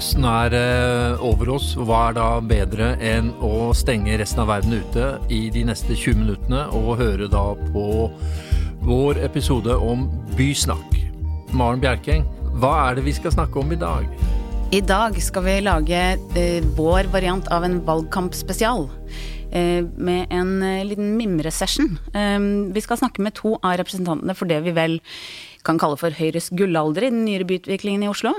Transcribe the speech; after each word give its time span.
Høsten 0.00 0.24
er 0.24 0.54
eh, 0.56 1.20
over 1.20 1.50
oss. 1.58 1.74
Hva 1.76 2.06
er 2.08 2.14
da 2.16 2.26
bedre 2.40 2.94
enn 3.04 3.26
å 3.44 3.68
stenge 3.76 4.14
resten 4.16 4.40
av 4.40 4.48
verden 4.48 4.78
ute 4.80 5.10
i 5.28 5.42
de 5.52 5.60
neste 5.68 5.92
20 5.92 6.22
minuttene 6.22 6.62
og 6.72 6.94
høre 7.02 7.26
da 7.28 7.42
på 7.66 7.82
vår 8.80 9.20
episode 9.26 9.76
om 9.76 10.06
bysnakk? 10.38 10.96
Maren 11.52 11.84
Bjerkeng, 11.84 12.24
hva 12.62 12.70
er 12.86 12.96
det 12.96 13.04
vi 13.10 13.12
skal 13.18 13.34
snakke 13.34 13.60
om 13.60 13.76
i 13.76 13.80
dag? 13.82 14.08
I 14.72 14.80
dag 14.80 15.20
skal 15.20 15.44
vi 15.44 15.58
lage 15.66 16.00
eh, 16.16 16.70
vår 16.80 17.12
variant 17.12 17.52
av 17.52 17.68
en 17.68 17.76
valgkampspesial. 17.84 18.88
Eh, 19.52 19.84
med 19.84 20.32
en 20.32 20.56
liten 20.88 21.12
mimresession. 21.20 21.98
Eh, 22.16 22.40
vi 22.72 22.88
skal 22.88 23.04
snakke 23.04 23.20
med 23.20 23.36
to 23.36 23.58
av 23.60 23.76
representantene 23.82 24.32
for 24.38 24.48
det 24.48 24.62
vi 24.64 24.72
vel 24.80 25.02
kan 25.66 25.78
kalle 25.80 25.98
for 26.00 26.14
Høyres 26.16 26.48
gullalder 26.56 27.06
i 27.06 27.10
den 27.12 27.24
nyere 27.26 27.46
byutviklingen 27.48 28.04
i 28.06 28.10
Oslo. 28.10 28.32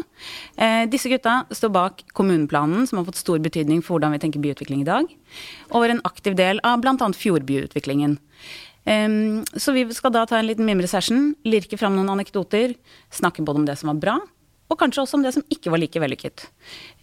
Eh, 0.57 0.87
disse 0.89 1.11
gutta 1.11 1.41
står 1.53 1.73
bak 1.75 2.03
kommuneplanen, 2.17 2.87
som 2.89 2.99
har 2.99 3.07
fått 3.09 3.21
stor 3.21 3.41
betydning 3.43 3.83
for 3.85 3.97
hvordan 3.97 4.15
vi 4.15 4.21
tenker 4.23 4.43
byutvikling 4.43 4.83
i 4.83 4.89
dag, 4.89 5.09
og 5.71 5.85
er 5.85 5.95
en 5.95 6.03
aktiv 6.07 6.37
del 6.39 6.61
av 6.67 6.81
bl.a. 6.81 6.97
fjordbyutviklingen. 6.97 8.17
Um, 8.81 9.43
så 9.53 9.75
vi 9.75 9.85
skal 9.93 10.13
da 10.15 10.25
ta 10.25 10.39
en 10.39 10.47
liten 10.49 10.65
mimresession, 10.65 11.35
lirke 11.45 11.77
fram 11.77 11.93
noen 11.93 12.09
anekdoter, 12.15 12.73
snakke 13.13 13.45
både 13.45 13.61
om 13.61 13.67
det 13.67 13.77
som 13.77 13.91
var 13.93 14.01
bra, 14.01 14.17
og 14.71 14.79
kanskje 14.79 15.03
også 15.03 15.19
om 15.19 15.25
det 15.25 15.35
som 15.35 15.45
ikke 15.53 15.69
var 15.73 15.83
like 15.83 16.01
vellykket. 16.01 16.47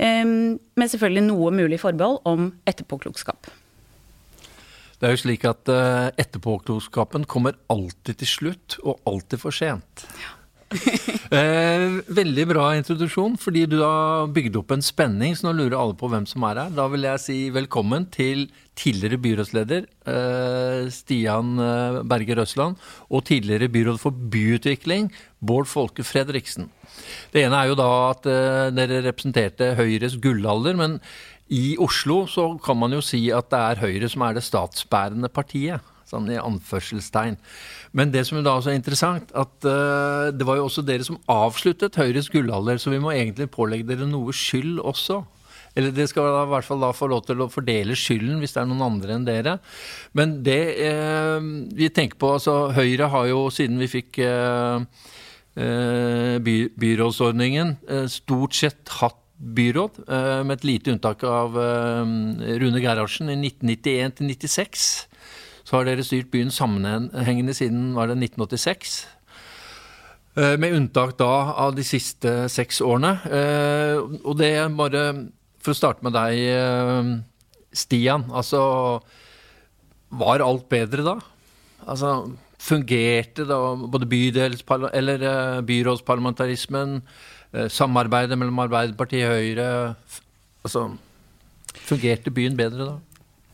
Um, 0.01 0.59
med 0.75 0.91
selvfølgelig 0.91 1.29
noe 1.29 1.55
mulig 1.55 1.79
forbehold 1.85 2.23
om 2.27 2.51
etterpåklokskap. 2.67 3.53
Det 4.99 5.07
er 5.07 5.15
jo 5.15 5.23
slik 5.23 5.47
at 5.47 5.71
uh, 5.71 6.09
etterpåklokskapen 6.19 7.29
kommer 7.31 7.59
alltid 7.71 8.19
til 8.23 8.33
slutt, 8.33 8.81
og 8.83 8.99
alltid 9.07 9.45
for 9.45 9.55
sent. 9.55 10.09
Ja. 10.19 10.35
eh, 11.33 11.95
veldig 12.13 12.45
bra 12.51 12.65
introduksjon, 12.77 13.39
fordi 13.41 13.63
du 13.71 13.79
har 13.81 14.29
bygd 14.35 14.59
opp 14.61 14.75
en 14.75 14.85
spenning, 14.85 15.33
så 15.37 15.47
nå 15.49 15.55
lurer 15.57 15.79
alle 15.79 15.97
på 15.97 16.11
hvem 16.13 16.27
som 16.29 16.45
er 16.45 16.61
her. 16.61 16.75
Da 16.77 16.85
vil 16.93 17.07
jeg 17.09 17.23
si 17.25 17.37
velkommen 17.55 18.05
til 18.13 18.49
tidligere 18.79 19.19
byrådsleder 19.25 19.87
eh, 20.13 20.91
Stian 20.95 21.57
Berger 21.57 22.05
Berge 22.13 22.37
Røsland 22.39 22.77
og 23.09 23.25
tidligere 23.27 23.71
byråd 23.73 23.99
for 24.03 24.13
byutvikling 24.13 25.09
Bård 25.41 25.71
Folke 25.71 26.05
Fredriksen. 26.07 26.69
Det 27.33 27.47
ene 27.47 27.59
er 27.59 27.73
jo 27.73 27.79
da 27.79 27.89
at 28.11 28.29
eh, 28.29 28.69
dere 28.77 29.03
representerte 29.09 29.73
Høyres 29.79 30.19
gullalder, 30.23 30.77
men 30.79 31.01
i 31.49 31.77
Oslo 31.81 32.23
så 32.29 32.51
kan 32.63 32.77
man 32.79 32.93
jo 32.93 33.03
si 33.05 33.29
at 33.35 33.49
det 33.53 33.61
er 33.61 33.81
Høyre 33.83 34.11
som 34.13 34.25
er 34.27 34.37
det 34.37 34.45
statsbærende 34.47 35.31
partiet. 35.33 35.85
Sånn 36.09 36.29
i 36.33 36.39
anførselstegn. 36.41 37.35
Men 37.93 38.13
det 38.15 38.23
som 38.25 38.41
da 38.41 38.55
også 38.57 38.73
er 38.73 38.79
interessant, 38.79 39.29
at 39.37 39.67
uh, 39.69 40.31
det 40.33 40.47
var 40.49 40.57
jo 40.57 40.65
også 40.65 40.81
dere 40.89 41.05
som 41.05 41.19
avsluttet 41.29 41.99
Høyres 42.01 42.31
gullalder, 42.33 42.81
så 42.81 42.95
vi 42.95 43.01
må 43.03 43.13
egentlig 43.13 43.51
pålegge 43.53 43.91
dere 43.91 44.09
noe 44.09 44.33
skyld 44.33 44.81
også. 44.81 45.21
Eller 45.77 45.93
dere 45.95 46.09
skal 46.11 46.27
da, 46.27 46.43
i 46.47 46.51
hvert 46.55 46.67
fall 46.67 46.83
da 46.83 46.91
få 46.97 47.11
lov 47.13 47.27
til 47.29 47.45
å 47.45 47.51
fordele 47.53 47.97
skylden 47.99 48.41
hvis 48.43 48.57
det 48.57 48.63
er 48.63 48.69
noen 48.71 48.87
andre 48.89 49.15
enn 49.15 49.29
dere. 49.29 49.59
Men 50.17 50.39
det 50.47 50.63
eh, 50.89 51.39
vi 51.77 51.91
tenker 51.95 52.19
på, 52.19 52.33
altså 52.39 52.73
Høyre 52.75 53.11
har 53.13 53.29
jo 53.31 53.45
siden 53.55 53.79
vi 53.83 53.91
fikk 53.99 54.21
eh, 54.25 55.07
eh 55.59 56.37
by, 56.43 56.57
byrådsordningen, 56.79 57.77
eh, 57.91 58.07
stort 58.11 58.57
sett 58.59 58.97
hatt 58.99 59.21
byråd, 59.39 60.03
eh, 60.09 60.43
med 60.45 60.59
et 60.59 60.65
lite 60.65 60.93
unntak 60.93 61.23
av 61.25 61.55
eh, 61.59 62.03
Rune 62.59 62.81
Gerhardsen 62.83 63.31
i 63.31 63.37
1991 63.39 64.17
til 64.19 64.27
96. 64.27 64.89
Så 65.65 65.77
har 65.77 65.87
dere 65.87 66.05
styrt 66.07 66.31
byen 66.33 66.51
sammenhengende 66.51 67.55
siden 67.55 67.93
var 67.95 68.11
det 68.11 68.19
1986. 68.19 69.07
Eh, 70.39 70.57
med 70.59 70.75
unntak 70.75 71.17
da 71.21 71.55
av 71.55 71.77
de 71.77 71.87
siste 71.87 72.49
seks 72.51 72.81
årene. 72.83 73.15
Og 74.25 74.39
det 74.39 74.55
er 74.57 74.69
bare 74.75 75.09
For 75.59 75.75
å 75.75 75.77
starte 75.77 76.07
med 76.07 76.15
deg, 76.15 77.25
Stian. 77.75 78.29
Altså 78.31 79.03
Var 80.09 80.41
alt 80.41 80.69
bedre 80.71 81.03
da? 81.03 81.17
Altså 81.85 82.31
Fungerte 82.59 83.47
da 83.47 83.59
både 83.79 84.07
eller 84.93 85.63
byrådsparlamentarismen? 85.63 87.03
Eh, 87.53 87.69
samarbeidet 87.73 88.37
mellom 88.37 88.59
Arbeiderpartiet 88.67 89.25
og 89.25 89.39
Høyre 89.39 89.69
altså, 90.67 90.89
Fungerte 91.89 92.33
byen 92.35 92.57
bedre 92.59 92.91
da? 92.91 92.97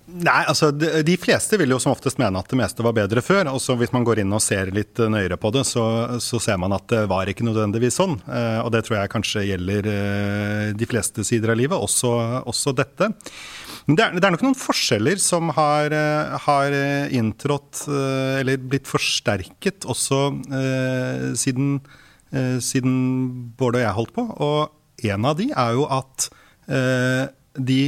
Nei, 0.04 0.42
altså 0.50 0.68
de, 0.74 1.14
fleste 1.16 1.56
vil 1.56 1.70
jo 1.72 1.78
som 1.80 1.94
oftest 1.94 2.18
mene 2.20 2.36
at 2.36 2.50
det 2.50 2.58
meste 2.60 2.84
var 2.84 2.92
bedre 2.92 3.22
før. 3.24 3.48
og 3.54 3.60
så 3.62 3.72
Hvis 3.80 3.92
man 3.94 4.04
går 4.04 4.20
inn 4.20 4.34
og 4.36 4.42
ser 4.44 4.68
litt 4.74 5.00
nøyere 5.00 5.38
på 5.40 5.48
det, 5.54 5.62
så, 5.64 5.84
så 6.20 6.40
ser 6.42 6.58
man 6.60 6.74
at 6.76 6.84
det 6.92 7.06
var 7.08 7.30
ikke 7.30 7.46
nødvendigvis 7.46 7.96
sånn. 8.02 8.18
Eh, 8.28 8.58
og 8.60 8.68
det 8.74 8.82
tror 8.84 8.98
jeg 8.98 9.12
kanskje 9.14 9.46
gjelder 9.48 9.88
eh, 9.94 10.66
de 10.76 10.90
fleste 10.90 11.24
sider 11.24 11.54
av 11.54 11.60
livet, 11.62 11.78
også, 11.78 12.12
også 12.44 12.74
dette. 12.76 13.08
Men 13.84 13.98
det 13.98 14.04
er, 14.04 14.14
det 14.16 14.24
er, 14.24 14.32
nok 14.32 14.44
noen 14.46 14.56
forskjeller 14.56 15.20
som 15.20 15.50
har, 15.52 15.92
eh, 15.92 16.36
har 16.46 16.76
inntrådt, 17.12 17.84
eh, 17.92 18.40
eller 18.40 18.62
blitt 18.62 18.88
forsterket, 18.88 19.84
også 19.84 20.20
eh, 20.56 21.26
siden 21.36 21.76
eh, 22.34 22.56
siden 22.64 22.94
Bård 23.58 23.78
og 23.78 23.84
jeg 23.84 23.96
holdt 23.98 24.14
på. 24.16 24.24
Og 24.44 25.10
en 25.10 25.28
av 25.28 25.36
de 25.38 25.50
er 25.52 25.76
jo 25.76 25.84
at 25.92 26.28
eh, 26.72 27.26
de 27.54 27.82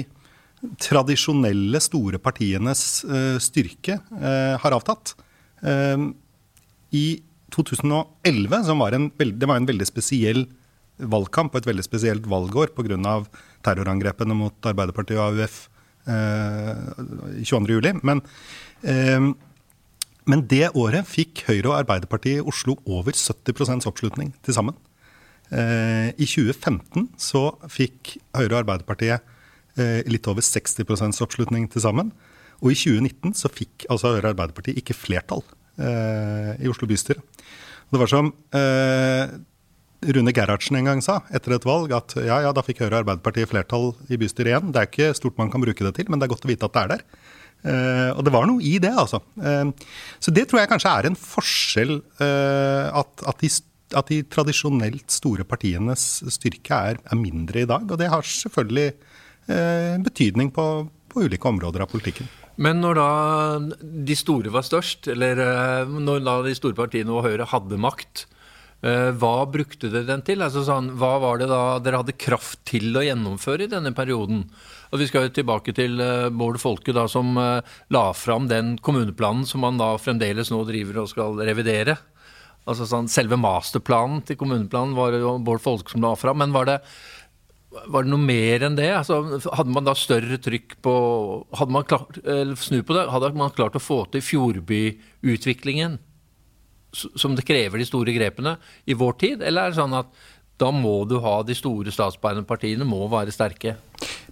tradisjonelle 0.83 1.81
store 1.85 2.21
partienes 2.23 2.83
eh, 3.05 3.39
styrke 3.43 4.01
eh, 4.19 4.55
har 4.63 4.77
avtatt. 4.77 5.15
Eh, 5.63 6.09
I 6.97 7.07
2011, 7.55 8.65
som 8.67 8.83
var 8.83 8.97
en, 8.97 9.11
det 9.17 9.49
var 9.49 9.61
en 9.61 9.69
veldig 9.69 9.89
spesiell 9.89 10.45
valgkamp 10.97 11.53
og 11.53 11.61
et 11.61 11.69
veldig 11.69 11.85
spesielt 11.85 12.27
valgår 12.29 12.73
pga. 12.77 13.17
terrorangrepene 13.65 14.37
mot 14.37 14.69
Arbeiderpartiet 14.69 15.19
og 15.21 15.37
AUF 15.37 15.57
eh, 15.67 15.76
22.07. 16.07 18.01
Men 18.07 18.23
eh, 18.83 19.35
men 20.27 20.43
det 20.51 20.73
året 20.75 21.07
fikk 21.07 21.45
Høyre 21.47 21.71
og 21.71 21.77
Arbeiderpartiet 21.85 22.41
i 22.41 22.47
Oslo 22.51 22.75
over 22.83 23.15
70 23.15 23.87
oppslutning 23.87 24.33
til 24.43 24.57
sammen. 24.57 24.75
Eh, 25.55 26.11
I 26.19 26.27
2015 26.27 27.13
så 27.23 27.53
fikk 27.71 28.17
Høyre 28.35 28.57
og 28.57 28.61
Arbeiderpartiet 28.65 29.23
eh, 29.79 30.03
litt 30.11 30.27
over 30.27 30.43
60 30.43 31.23
oppslutning 31.23 31.69
til 31.71 31.85
sammen. 31.85 32.11
Og 32.59 32.75
i 32.75 32.79
2019 32.79 33.37
så 33.39 33.53
fikk 33.53 33.87
altså 33.87 34.17
Høyre 34.17 34.35
Arbeiderpartiet 34.35 34.83
ikke 34.83 34.99
flertall 34.99 35.45
eh, 35.79 36.57
i 36.59 36.71
Oslo 36.73 36.91
bystyre. 36.91 37.23
Det 37.87 38.03
var 38.03 38.11
som 38.11 38.33
Rune 40.15 40.33
Gerhardsen 40.35 40.79
en 40.79 40.91
gang 40.91 41.01
sa 41.05 41.21
etter 41.35 41.57
et 41.57 41.67
valg, 41.67 41.93
at 41.97 42.15
ja, 42.21 42.41
ja, 42.45 42.53
da 42.55 42.63
fikk 42.65 42.85
Høyre 42.85 42.95
og 42.95 43.01
Arbeiderpartiet 43.03 43.51
flertall 43.51 43.91
i 44.13 44.19
bystyret 44.21 44.53
igjen. 44.53 44.71
Det 44.75 44.83
er 44.83 44.91
ikke 44.91 45.17
stort 45.19 45.39
man 45.41 45.51
kan 45.53 45.65
bruke 45.65 45.87
det 45.87 45.95
til, 45.97 46.11
men 46.11 46.21
det 46.21 46.29
er 46.29 46.35
godt 46.35 46.47
å 46.47 46.51
vite 46.53 46.69
at 46.69 46.77
det 46.77 46.85
er 46.85 46.95
der. 46.95 47.05
Uh, 47.67 48.13
og 48.15 48.23
det 48.27 48.33
var 48.35 48.47
noe 48.47 48.63
i 48.63 48.77
det, 48.83 48.93
altså. 48.95 49.21
Uh, 49.41 49.73
så 50.23 50.35
det 50.35 50.47
tror 50.47 50.63
jeg 50.63 50.71
kanskje 50.71 50.93
er 50.93 51.09
en 51.09 51.19
forskjell. 51.19 51.97
Uh, 52.21 52.93
at, 53.03 53.25
at, 53.27 53.43
de, 53.43 53.51
at, 53.97 54.13
de, 54.13 54.21
tradisjonelt 54.31 55.07
store 55.11 55.47
partienes 55.49 56.05
styrke 56.37 56.83
er, 56.93 57.01
er, 57.03 57.19
mindre 57.19 57.65
i 57.65 57.69
dag. 57.69 57.87
Og 57.89 58.01
det 58.01 58.11
har 58.13 58.27
selvfølgelig 58.27 58.93
betydning 60.03 60.49
på, 60.51 60.63
på, 61.07 61.21
ulike 61.23 61.47
områder 61.47 61.85
av 61.85 61.91
politikken. 61.93 62.27
Men 62.59 62.81
når 62.83 62.97
da 62.99 63.11
de 64.09 64.17
store 64.19 64.51
var 64.51 64.65
størst, 64.67 65.07
eller 65.13 65.39
når 65.87 66.25
da 66.27 66.35
de 66.43 66.55
store 66.59 66.75
partiene 66.75 67.15
og 67.15 67.23
Høyre 67.29 67.47
hadde 67.53 67.79
makt, 67.79 68.25
hva 68.85 69.47
brukte 69.51 69.89
dere 69.89 70.07
den 70.07 70.23
til? 70.23 70.43
Altså 70.45 70.61
sånn, 70.67 70.93
hva 71.01 71.17
var 71.19 71.41
det 71.41 71.49
da 71.51 71.79
dere 71.83 72.03
hadde 72.03 72.15
kraft 72.21 72.61
til 72.69 72.95
å 72.95 73.03
gjennomføre 73.03 73.65
i 73.65 73.71
denne 73.73 73.91
perioden? 73.97 74.45
Og 74.93 75.01
Vi 75.01 75.09
skal 75.11 75.27
jo 75.27 75.35
tilbake 75.35 75.75
til 75.77 75.99
uh, 76.01 76.29
Bård 76.31 76.61
Folke, 76.63 76.95
da, 76.95 77.07
som 77.11 77.35
uh, 77.39 77.65
la 77.93 78.05
fram 78.15 78.47
den 78.51 78.77
kommuneplanen 78.79 79.47
som 79.49 79.65
man 79.67 79.81
da 79.81 79.95
fremdeles 79.99 80.53
nå 80.53 80.63
driver 80.69 81.03
og 81.03 81.11
skal 81.11 81.43
revidere. 81.43 81.97
Altså 82.67 82.87
sånn, 82.89 83.11
Selve 83.11 83.39
masterplanen 83.39 84.23
til 84.27 84.39
kommuneplanen 84.39 84.97
var 84.99 85.15
det 85.15 85.23
jo 85.25 85.37
Bård 85.43 85.63
Folke 85.65 85.93
som 85.93 86.05
la 86.07 86.15
fram. 86.19 86.39
Men 86.43 86.55
var 86.55 86.71
det, 86.71 86.79
var 87.91 88.07
det 88.07 88.13
noe 88.13 88.23
mer 88.23 88.67
enn 88.67 88.79
det? 88.79 88.93
Altså, 88.95 89.21
hadde 89.51 89.75
man 89.75 89.87
da 89.87 89.95
større 89.99 90.39
trykk 90.43 90.79
på 90.83 90.97
Hadde 91.59 91.75
man 91.75 91.87
klart, 91.87 92.19
snu 92.63 92.81
på 92.87 92.97
det, 92.97 93.09
hadde 93.13 93.35
man 93.39 93.55
klart 93.55 93.79
å 93.79 93.83
få 93.83 94.05
til 94.13 94.25
fjordbyutviklingen? 94.25 95.99
Som 96.95 97.35
det 97.37 97.45
krever 97.47 97.81
de 97.81 97.89
store 97.89 98.15
grepene 98.15 98.57
i 98.87 98.95
vår 98.97 99.19
tid? 99.21 99.43
Eller 99.43 99.67
er 99.67 99.75
det 99.75 99.81
sånn 99.81 99.97
at 99.99 100.13
da 100.61 100.71
må 100.73 101.03
du 101.09 101.19
ha 101.21 101.41
de 101.45 101.57
store 101.57 101.93
statsbærende 101.93 102.47
partiene 102.49 102.87
må 102.89 103.03
være 103.13 103.35
sterke? 103.35 103.77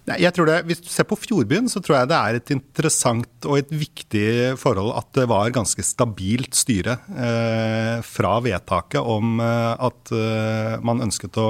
Jeg 0.05 0.29
tror 0.37 0.45
det, 0.45 0.59
Hvis 0.69 0.83
du 0.85 0.89
ser 0.89 1.07
på 1.09 1.17
Fjordbyen, 1.17 1.69
så 1.69 1.81
tror 1.81 1.97
jeg 1.97 2.09
det 2.11 2.17
er 2.17 2.37
et 2.37 2.51
interessant 2.53 3.47
og 3.49 3.57
et 3.57 3.71
viktig 3.73 4.53
forhold 4.61 4.91
at 4.99 5.09
det 5.17 5.25
var 5.31 5.53
ganske 5.53 5.81
stabilt 5.85 6.53
styre 6.57 6.99
eh, 7.09 8.03
fra 8.05 8.35
vedtaket 8.45 9.01
om 9.01 9.39
eh, 9.41 9.73
at 9.87 10.13
eh, 10.13 10.75
man 10.85 11.01
ønsket 11.07 11.39
å, 11.41 11.47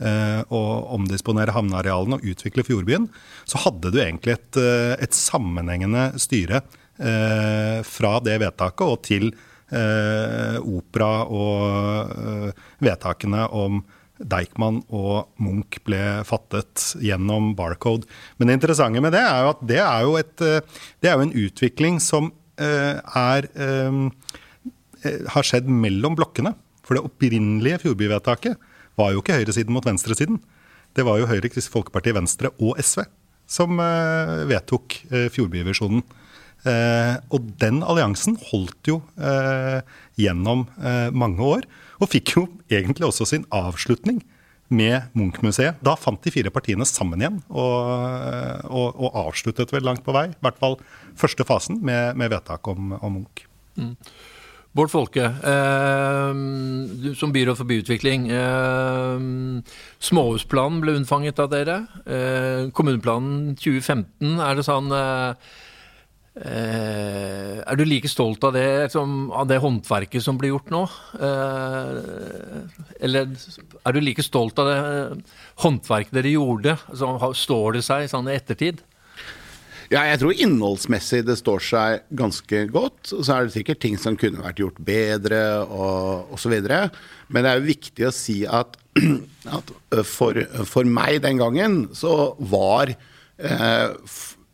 eh, 0.00 0.40
å, 0.40 0.62
omdisponere 0.96 1.52
havnearealene 1.52 2.16
og 2.16 2.32
utvikle 2.32 2.64
Fjordbyen. 2.64 3.10
Så 3.44 3.60
hadde 3.66 3.92
du 3.92 4.00
egentlig 4.00 4.38
et, 4.38 4.56
eh, 4.56 4.96
et 5.04 5.16
sammenhengende 5.16 6.10
styre 6.20 6.64
fra 6.98 8.08
det 8.26 8.40
vedtaket 8.42 8.82
og 8.82 9.04
til 9.06 9.28
opera 9.68 11.12
og 11.28 12.52
vedtakene 12.80 13.44
om 13.52 13.82
Deichman 14.18 14.80
og 14.88 15.28
Munch 15.38 15.78
ble 15.86 16.00
fattet 16.26 16.94
gjennom 17.04 17.52
Barcode. 17.58 18.08
Men 18.38 18.48
det 18.48 18.58
interessante 18.58 19.02
med 19.04 19.14
det 19.14 19.22
er 19.22 19.44
jo 19.44 19.50
at 19.52 19.60
det 19.70 19.80
er 19.84 20.06
jo, 20.06 20.16
et, 20.18 20.34
det 21.02 21.10
er 21.10 21.14
jo 21.14 21.26
en 21.26 21.36
utvikling 21.44 22.00
som 22.02 22.32
er, 22.58 23.46
har 25.34 25.46
skjedd 25.46 25.70
mellom 25.70 26.16
blokkene. 26.18 26.54
For 26.82 26.96
det 26.96 27.04
opprinnelige 27.04 27.82
Fjordbyvedtaket 27.84 28.56
var 28.98 29.12
jo 29.12 29.22
ikke 29.22 29.36
høyresiden 29.38 29.76
mot 29.76 29.86
venstresiden. 29.86 30.40
Det 30.96 31.04
var 31.06 31.20
jo 31.20 31.28
Høyre, 31.28 31.50
Kristelig 31.52 31.76
Folkeparti, 31.76 32.14
Venstre 32.16 32.50
og 32.58 32.80
SV 32.80 33.04
som 33.48 33.78
vedtok 34.48 34.98
Fjordbyvisjonen. 35.34 36.02
Eh, 36.66 37.14
og 37.30 37.52
den 37.60 37.82
alliansen 37.86 38.34
holdt 38.48 38.90
jo 38.90 38.98
eh, 39.14 39.78
gjennom 40.18 40.66
eh, 40.82 41.08
mange 41.14 41.44
år, 41.44 41.68
og 42.02 42.10
fikk 42.10 42.34
jo 42.34 42.46
egentlig 42.70 43.06
også 43.06 43.28
sin 43.30 43.46
avslutning 43.54 44.18
med 44.68 45.06
Munch-museet. 45.16 45.78
Da 45.84 45.94
fant 45.96 46.20
de 46.24 46.32
fire 46.34 46.52
partiene 46.52 46.86
sammen 46.88 47.22
igjen 47.22 47.38
og, 47.48 47.92
og, 48.68 48.98
og, 48.98 49.12
avsluttet 49.26 49.70
vel 49.72 49.86
langt 49.86 50.04
på 50.04 50.14
vei, 50.16 50.28
i 50.32 50.42
hvert 50.44 50.58
fall 50.60 50.76
første 51.18 51.46
fasen, 51.48 51.80
med, 51.84 52.18
med 52.18 52.34
vedtak 52.34 52.68
om, 52.68 52.92
om 52.98 53.20
Munch. 53.20 53.46
Mm. 53.78 53.94
Bård 54.76 54.92
Folke, 54.92 55.24
eh, 55.24 56.34
som 57.16 57.32
byråd 57.34 57.56
for 57.56 57.66
byutvikling. 57.70 58.28
Eh, 58.30 59.22
småhusplanen 60.10 60.82
ble 60.84 60.98
unnfanget 61.00 61.40
av 61.42 61.48
dere. 61.54 61.78
Eh, 62.04 62.68
kommuneplanen 62.76 63.56
2015, 63.56 64.36
er 64.44 64.58
det 64.58 64.66
sånn 64.68 64.92
eh, 64.92 65.56
Eh, 66.38 67.58
er 67.58 67.78
du 67.78 67.82
like 67.82 68.08
stolt 68.10 68.44
av 68.46 68.54
det, 68.54 68.92
som, 68.92 69.30
av 69.34 69.48
det 69.50 69.58
håndverket 69.62 70.22
som 70.22 70.38
blir 70.38 70.52
gjort 70.52 70.70
nå? 70.70 70.84
Eh, 71.18 71.96
eller 73.08 73.32
er 73.82 73.96
du 73.96 73.98
like 74.02 74.22
stolt 74.22 74.60
av 74.62 74.70
det 74.70 74.78
håndverket 75.64 76.14
dere 76.14 76.36
gjorde? 76.36 76.76
Altså, 76.92 77.32
står 77.42 77.78
det 77.78 77.84
seg 77.88 78.06
sånn 78.12 78.30
i 78.30 78.36
ettertid? 78.38 78.84
Ja, 79.88 80.02
jeg 80.04 80.20
tror 80.20 80.36
innholdsmessig 80.36 81.22
det 81.24 81.38
står 81.40 81.62
seg 81.64 82.02
ganske 82.16 82.62
godt. 82.70 83.08
Så 83.08 83.24
er 83.32 83.46
det 83.46 83.54
sikkert 83.56 83.80
ting 83.80 83.96
som 84.00 84.18
kunne 84.20 84.44
vært 84.44 84.60
gjort 84.60 84.80
bedre 84.84 85.42
og 85.64 86.34
osv. 86.36 86.58
Men 86.60 87.40
det 87.40 87.50
er 87.50 87.56
jo 87.56 87.70
viktig 87.70 88.06
å 88.06 88.14
si 88.14 88.42
at, 88.44 88.76
at 89.58 89.72
for, 90.04 90.42
for, 90.68 90.84
meg 90.84 91.22
den 91.24 91.40
gangen 91.40 91.78
så 91.96 92.34
var 92.52 92.92
eh, 92.92 93.88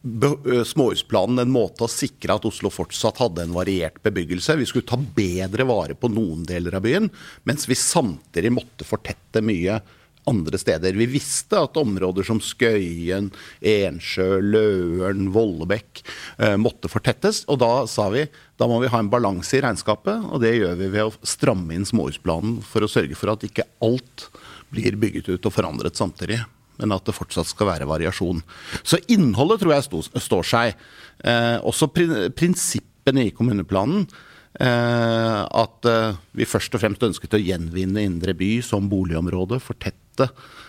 småhusplanen 0.05 1.39
en 1.39 1.53
måte 1.53 1.87
å 1.87 1.91
sikre 1.91 2.37
at 2.37 2.45
Oslo 2.45 2.69
fortsatt 2.73 3.23
hadde 3.23 3.47
en 3.47 3.55
variert 3.57 4.03
bebyggelse. 4.05 4.59
Vi 4.61 4.69
skulle 4.69 4.89
ta 4.89 4.99
bedre 5.01 5.65
vare 5.69 5.97
på 5.97 6.11
noen 6.13 6.45
deler 6.49 6.77
av 6.77 6.85
byen, 6.85 7.09
mens 7.49 7.69
vi 7.71 7.79
samtidig 7.79 8.53
måtte 8.53 8.85
fortette 8.85 9.41
mye 9.45 9.81
andre 10.29 10.59
steder. 10.61 10.97
Vi 10.97 11.07
visste 11.09 11.61
at 11.61 11.77
områder 11.77 12.25
som 12.25 12.41
Skøyen, 12.41 13.31
Ensjø, 13.61 14.41
Løren, 14.41 15.29
Vollebekk 15.35 16.01
eh, 16.39 16.57
måtte 16.61 16.89
fortettes. 16.93 17.43
Og 17.53 17.61
da 17.61 17.85
sa 17.91 18.09
vi 18.13 18.27
da 18.61 18.69
må 18.71 18.79
vi 18.81 18.91
ha 18.93 19.01
en 19.03 19.13
balanse 19.13 19.59
i 19.59 19.63
regnskapet, 19.65 20.31
og 20.31 20.41
det 20.45 20.55
gjør 20.57 20.77
vi 20.81 20.91
ved 20.95 21.09
å 21.09 21.29
stramme 21.29 21.77
inn 21.77 21.89
småhusplanen 21.89 22.61
for 22.65 22.85
å 22.85 22.91
sørge 22.91 23.17
for 23.19 23.35
at 23.35 23.45
ikke 23.47 23.67
alt 23.85 24.29
blir 24.73 24.97
bygget 25.01 25.33
ut 25.35 25.49
og 25.49 25.55
forandret 25.55 25.99
samtidig 25.99 26.41
men 26.81 26.95
at 26.95 27.07
det 27.07 27.17
fortsatt 27.17 27.49
skal 27.51 27.71
være 27.73 27.89
variasjon. 27.91 28.43
Så 28.83 29.01
innholdet 29.13 29.63
tror 29.63 29.75
jeg 29.77 30.05
står 30.27 30.49
seg. 30.49 30.79
Eh, 31.25 31.57
også 31.63 31.91
prinsippene 31.95 33.29
i 33.29 33.35
kommuneplanen. 33.35 34.07
Eh, 34.55 35.41
at 35.45 35.87
eh, 35.91 36.19
vi 36.39 36.47
først 36.47 36.77
og 36.77 36.85
fremst 36.85 37.03
ønsket 37.03 37.35
å 37.35 37.43
gjenvinne 37.43 38.05
Indre 38.07 38.37
by 38.39 38.51
som 38.63 38.87
boligområde. 38.91 39.59
Fortette 39.63 40.29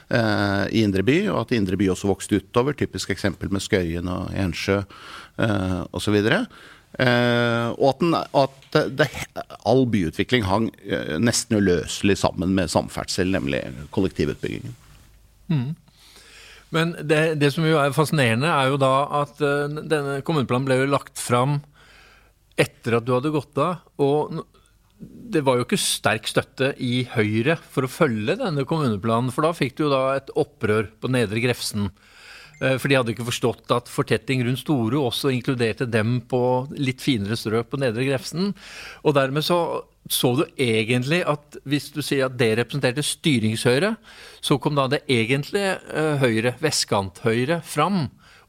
eh, 0.10 0.64
i 0.74 0.86
Indre 0.86 1.06
by, 1.06 1.20
og 1.34 1.44
at 1.44 1.54
Indre 1.58 1.78
by 1.80 1.92
også 1.94 2.10
vokste 2.10 2.42
utover. 2.42 2.78
Typisk 2.78 3.14
eksempel 3.14 3.54
med 3.54 3.66
Skøyen 3.66 4.10
og 4.10 4.34
Ensjø 4.34 4.82
eh, 4.82 5.82
osv. 5.94 6.18
Uh, 6.96 7.76
og 7.76 7.90
at, 7.90 8.00
den, 8.00 8.14
at 8.16 8.76
det, 8.96 9.10
all 9.68 9.82
byutvikling 9.92 10.46
hang 10.48 10.70
uh, 10.88 11.18
nesten 11.20 11.58
uløselig 11.60 12.16
sammen 12.22 12.54
med 12.56 12.72
samferdsel, 12.72 13.34
nemlig 13.36 13.60
kollektivutbyggingen. 13.92 14.78
Mm. 15.52 15.74
Men 16.74 16.96
det, 17.02 17.38
det, 17.42 17.52
som 17.54 17.66
jo 17.68 17.78
er 17.80 17.94
fascinerende, 17.96 18.50
er 18.50 18.72
jo 18.72 18.82
da 18.82 18.94
at 19.22 19.40
uh, 19.44 19.70
denne 19.70 20.20
kommuneplanen 20.26 20.68
ble 20.68 20.80
jo 20.82 20.92
lagt 20.92 21.22
fram 21.22 21.60
etter 22.60 22.98
at 22.98 23.06
du 23.06 23.14
hadde 23.16 23.34
gått 23.36 23.60
av. 23.62 23.84
Og 24.02 24.42
det 25.00 25.44
var 25.46 25.60
jo 25.60 25.66
ikke 25.66 25.80
sterk 25.80 26.28
støtte 26.30 26.72
i 26.82 27.04
Høyre 27.12 27.58
for 27.60 27.86
å 27.86 27.92
følge 27.92 28.38
denne 28.40 28.66
kommuneplanen. 28.68 29.34
For 29.36 29.46
da 29.46 29.54
fikk 29.56 29.78
du 29.78 29.86
jo 29.86 29.94
da 29.94 30.04
et 30.16 30.32
opprør 30.40 30.90
på 31.00 31.12
Nedre 31.14 31.44
Grefsen. 31.44 31.90
Uh, 32.62 32.76
for 32.80 32.90
de 32.90 32.98
hadde 32.98 33.14
ikke 33.14 33.30
forstått 33.30 33.76
at 33.76 33.92
fortetting 33.92 34.46
rundt 34.48 34.64
Storo 34.64 35.06
også 35.06 35.34
inkluderte 35.36 35.88
dem 35.90 36.22
på 36.30 36.42
litt 36.80 37.04
finere 37.04 37.38
strøk 37.40 37.70
på 37.72 37.82
Nedre 37.84 38.08
Grefsen. 38.08 38.56
Og 39.04 39.18
dermed 39.20 39.46
så 39.46 39.60
så 40.12 40.36
du 40.38 40.44
egentlig 40.62 41.24
at 41.26 41.58
hvis 41.66 41.90
du 41.96 42.02
sier 42.06 42.28
at 42.28 42.38
det 42.38 42.52
representerte 42.60 43.04
styringshøyre, 43.06 43.96
så 44.44 44.60
kom 44.62 44.78
da 44.78 44.86
det 44.92 45.02
egentlige 45.10 45.80
uh, 45.90 46.22
høyre, 46.22 46.54
vestkanthøyre, 46.62 47.62
fram 47.66 48.06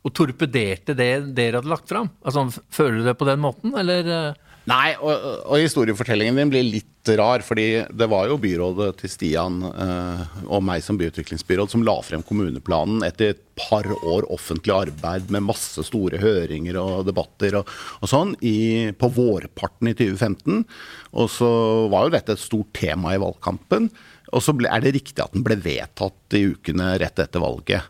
og 0.07 0.13
torpederte 0.15 0.95
det 0.95 1.11
dere 1.35 1.61
hadde 1.61 1.73
lagt 1.73 1.89
fram? 1.91 2.11
Altså, 2.23 2.47
føler 2.71 3.01
du 3.01 3.09
det 3.09 3.17
på 3.19 3.29
den 3.29 3.41
måten, 3.43 3.73
eller? 3.79 4.37
Nei, 4.67 4.97
og, 4.99 5.13
og, 5.47 5.61
historiefortellingen 5.63 6.41
din 6.41 6.51
blir 6.51 6.65
litt 6.67 7.11
rar. 7.15 7.45
fordi 7.47 7.85
det 7.95 8.09
var 8.11 8.27
jo 8.27 8.39
byrådet 8.43 8.89
til 8.99 9.11
Stian 9.13 9.61
eh, 9.63 10.23
og 10.43 10.65
meg 10.67 10.83
som 10.83 10.99
byutviklingsbyråd 10.99 11.71
som 11.71 11.85
la 11.87 11.95
frem 12.03 12.25
kommuneplanen 12.27 13.05
etter 13.07 13.31
et 13.31 13.45
par 13.55 13.87
år 13.87 14.27
offentlig 14.35 14.75
arbeid 14.75 15.31
med 15.31 15.47
masse 15.47 15.87
store 15.87 16.19
høringer 16.19 16.81
og 16.83 17.07
debatter 17.07 17.61
og, 17.61 17.71
og 18.03 18.11
sånn 18.11 18.35
i, 18.43 18.91
på 18.91 19.13
vårparten 19.15 19.93
i 19.93 19.95
2015. 19.95 20.67
Og 21.15 21.31
så 21.31 21.53
var 21.93 22.09
jo 22.09 22.17
dette 22.17 22.35
et 22.35 22.43
stort 22.43 22.75
tema 22.75 23.15
i 23.15 23.23
valgkampen. 23.23 23.87
Og 24.35 24.43
så 24.43 24.51
ble, 24.59 24.67
er 24.67 24.83
det 24.83 24.97
riktig 24.99 25.23
at 25.23 25.35
den 25.37 25.47
ble 25.47 25.61
vedtatt 25.63 26.35
i 26.35 26.43
ukene 26.51 26.97
rett 26.99 27.23
etter 27.23 27.43
valget. 27.45 27.87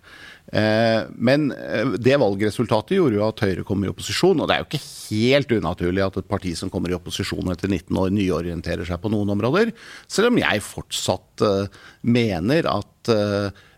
Eh, 0.52 1.02
men 1.19 1.48
eh, 1.50 1.96
det 1.98 2.15
valgresultatet 2.22 2.94
gjorde 2.96 3.19
jo 3.19 3.24
at 3.26 3.43
Høyre 3.43 3.65
kom 3.67 3.82
i 3.82 3.91
opposisjon. 3.91 4.41
Og 4.41 4.48
det 4.48 4.56
er 4.56 4.62
jo 4.62 4.69
ikke 4.69 4.82
helt 4.86 5.55
unaturlig 5.58 6.05
at 6.05 6.19
et 6.20 6.29
parti 6.31 6.55
som 6.58 6.70
kommer 6.72 6.93
i 6.93 6.98
opposisjon 6.98 7.53
etter 7.53 7.70
19 7.70 8.03
år, 8.03 8.12
nyorienterer 8.15 8.86
seg 8.86 9.00
på 9.03 9.12
noen 9.12 9.32
områder. 9.34 9.72
Selv 10.10 10.31
om 10.31 10.43
jeg 10.43 10.67
fortsatt 10.67 11.46
eh, 11.46 11.81
mener 12.06 12.70
at 12.70 12.93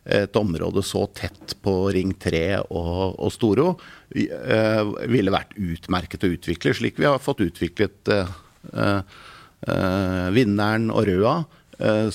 et 0.08 0.36
område 0.40 0.80
så 0.88 1.02
tett 1.12 1.52
på 1.60 1.72
Ring 1.92 2.14
3 2.16 2.62
og, 2.72 3.18
og 3.20 3.28
Storo 3.28 3.66
ville 4.08 5.34
vært 5.34 5.52
utmerket 5.60 6.24
å 6.24 6.30
utvikle, 6.32 6.72
slik 6.72 6.96
vi 6.96 7.04
har 7.04 7.20
fått 7.20 7.42
utviklet 7.44 8.08
Vinneren 10.32 10.88
og 10.88 11.04
Røa 11.10 11.34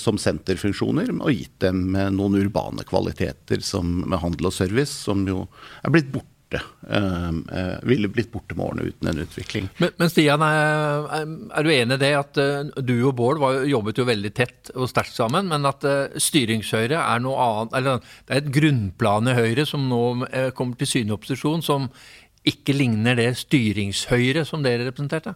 som 0.00 0.18
senterfunksjoner, 0.20 1.08
og 1.14 1.32
gitt 1.32 1.56
dem 1.64 1.94
noen 1.94 2.38
urbane 2.42 2.84
kvaliteter 2.88 3.64
som 3.64 4.02
med 4.04 4.20
handel 4.20 4.50
og 4.50 4.56
service, 4.56 4.92
som 5.06 5.24
jo 5.28 5.46
er 5.82 5.94
blitt 5.94 6.10
borte. 6.12 6.30
Uh, 6.54 7.80
ville 7.82 8.06
blitt 8.12 8.28
borte 8.30 8.54
med 8.54 8.62
årene 8.66 8.90
uten 8.92 9.08
en 9.10 9.22
utvikling. 9.24 9.64
Men, 9.82 9.94
men 9.98 10.10
Stian, 10.12 10.44
er, 10.44 11.08
er, 11.16 11.64
du 11.66 11.70
enig 11.72 11.96
i 11.96 12.02
det 12.04 12.12
at 12.18 12.38
du 12.84 12.92
og 13.08 13.16
Bård 13.18 13.40
var, 13.42 13.62
jobbet 13.66 13.98
jo 13.98 14.06
veldig 14.06 14.32
tett 14.36 14.70
og 14.76 14.90
sterkt 14.92 15.16
sammen, 15.16 15.48
men 15.50 15.66
at 15.66 15.82
styringshøyre 16.22 17.00
er 17.00 17.24
noe 17.24 17.48
annet 17.48 17.78
eller 17.80 18.04
Det 18.04 18.36
er 18.36 18.44
et 18.44 18.52
grunnplan 18.54 19.32
i 19.32 19.38
Høyre 19.40 19.66
som 19.66 19.88
nå 19.90 20.04
kommer 20.54 20.78
til 20.78 20.92
syne 20.92 21.10
i 21.10 21.16
opposisjon, 21.16 21.64
som 21.64 21.88
ikke 22.44 22.76
ligner 22.76 23.16
det 23.16 23.32
styringshøyre 23.40 24.44
som 24.46 24.64
dere 24.64 24.86
representerte? 24.90 25.34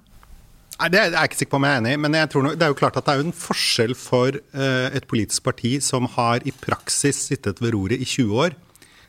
Nei, 0.78 0.88
Det 0.94 0.98
er 1.00 1.10
jeg 1.10 1.28
ikke 1.28 1.38
sikker 1.40 1.50
på 1.50 1.58
om 1.58 1.66
jeg 1.66 1.74
er 1.74 1.80
enig 1.82 1.92
i, 1.96 1.98
men 2.04 2.14
jeg 2.14 2.30
tror 2.30 2.48
det 2.52 2.62
er 2.62 2.70
jo 2.70 2.78
klart 2.78 2.96
at 2.98 3.06
det 3.06 3.14
er 3.14 3.20
jo 3.20 3.26
en 3.26 3.34
forskjell 3.34 3.94
for 3.98 4.38
uh, 4.54 4.88
et 4.94 5.06
politisk 5.10 5.42
parti 5.48 5.72
som 5.82 6.06
har 6.14 6.44
i 6.46 6.54
praksis 6.54 7.18
sittet 7.32 7.58
ved 7.58 7.74
roret 7.74 7.98
i 7.98 8.06
20 8.06 8.42
år, 8.44 8.54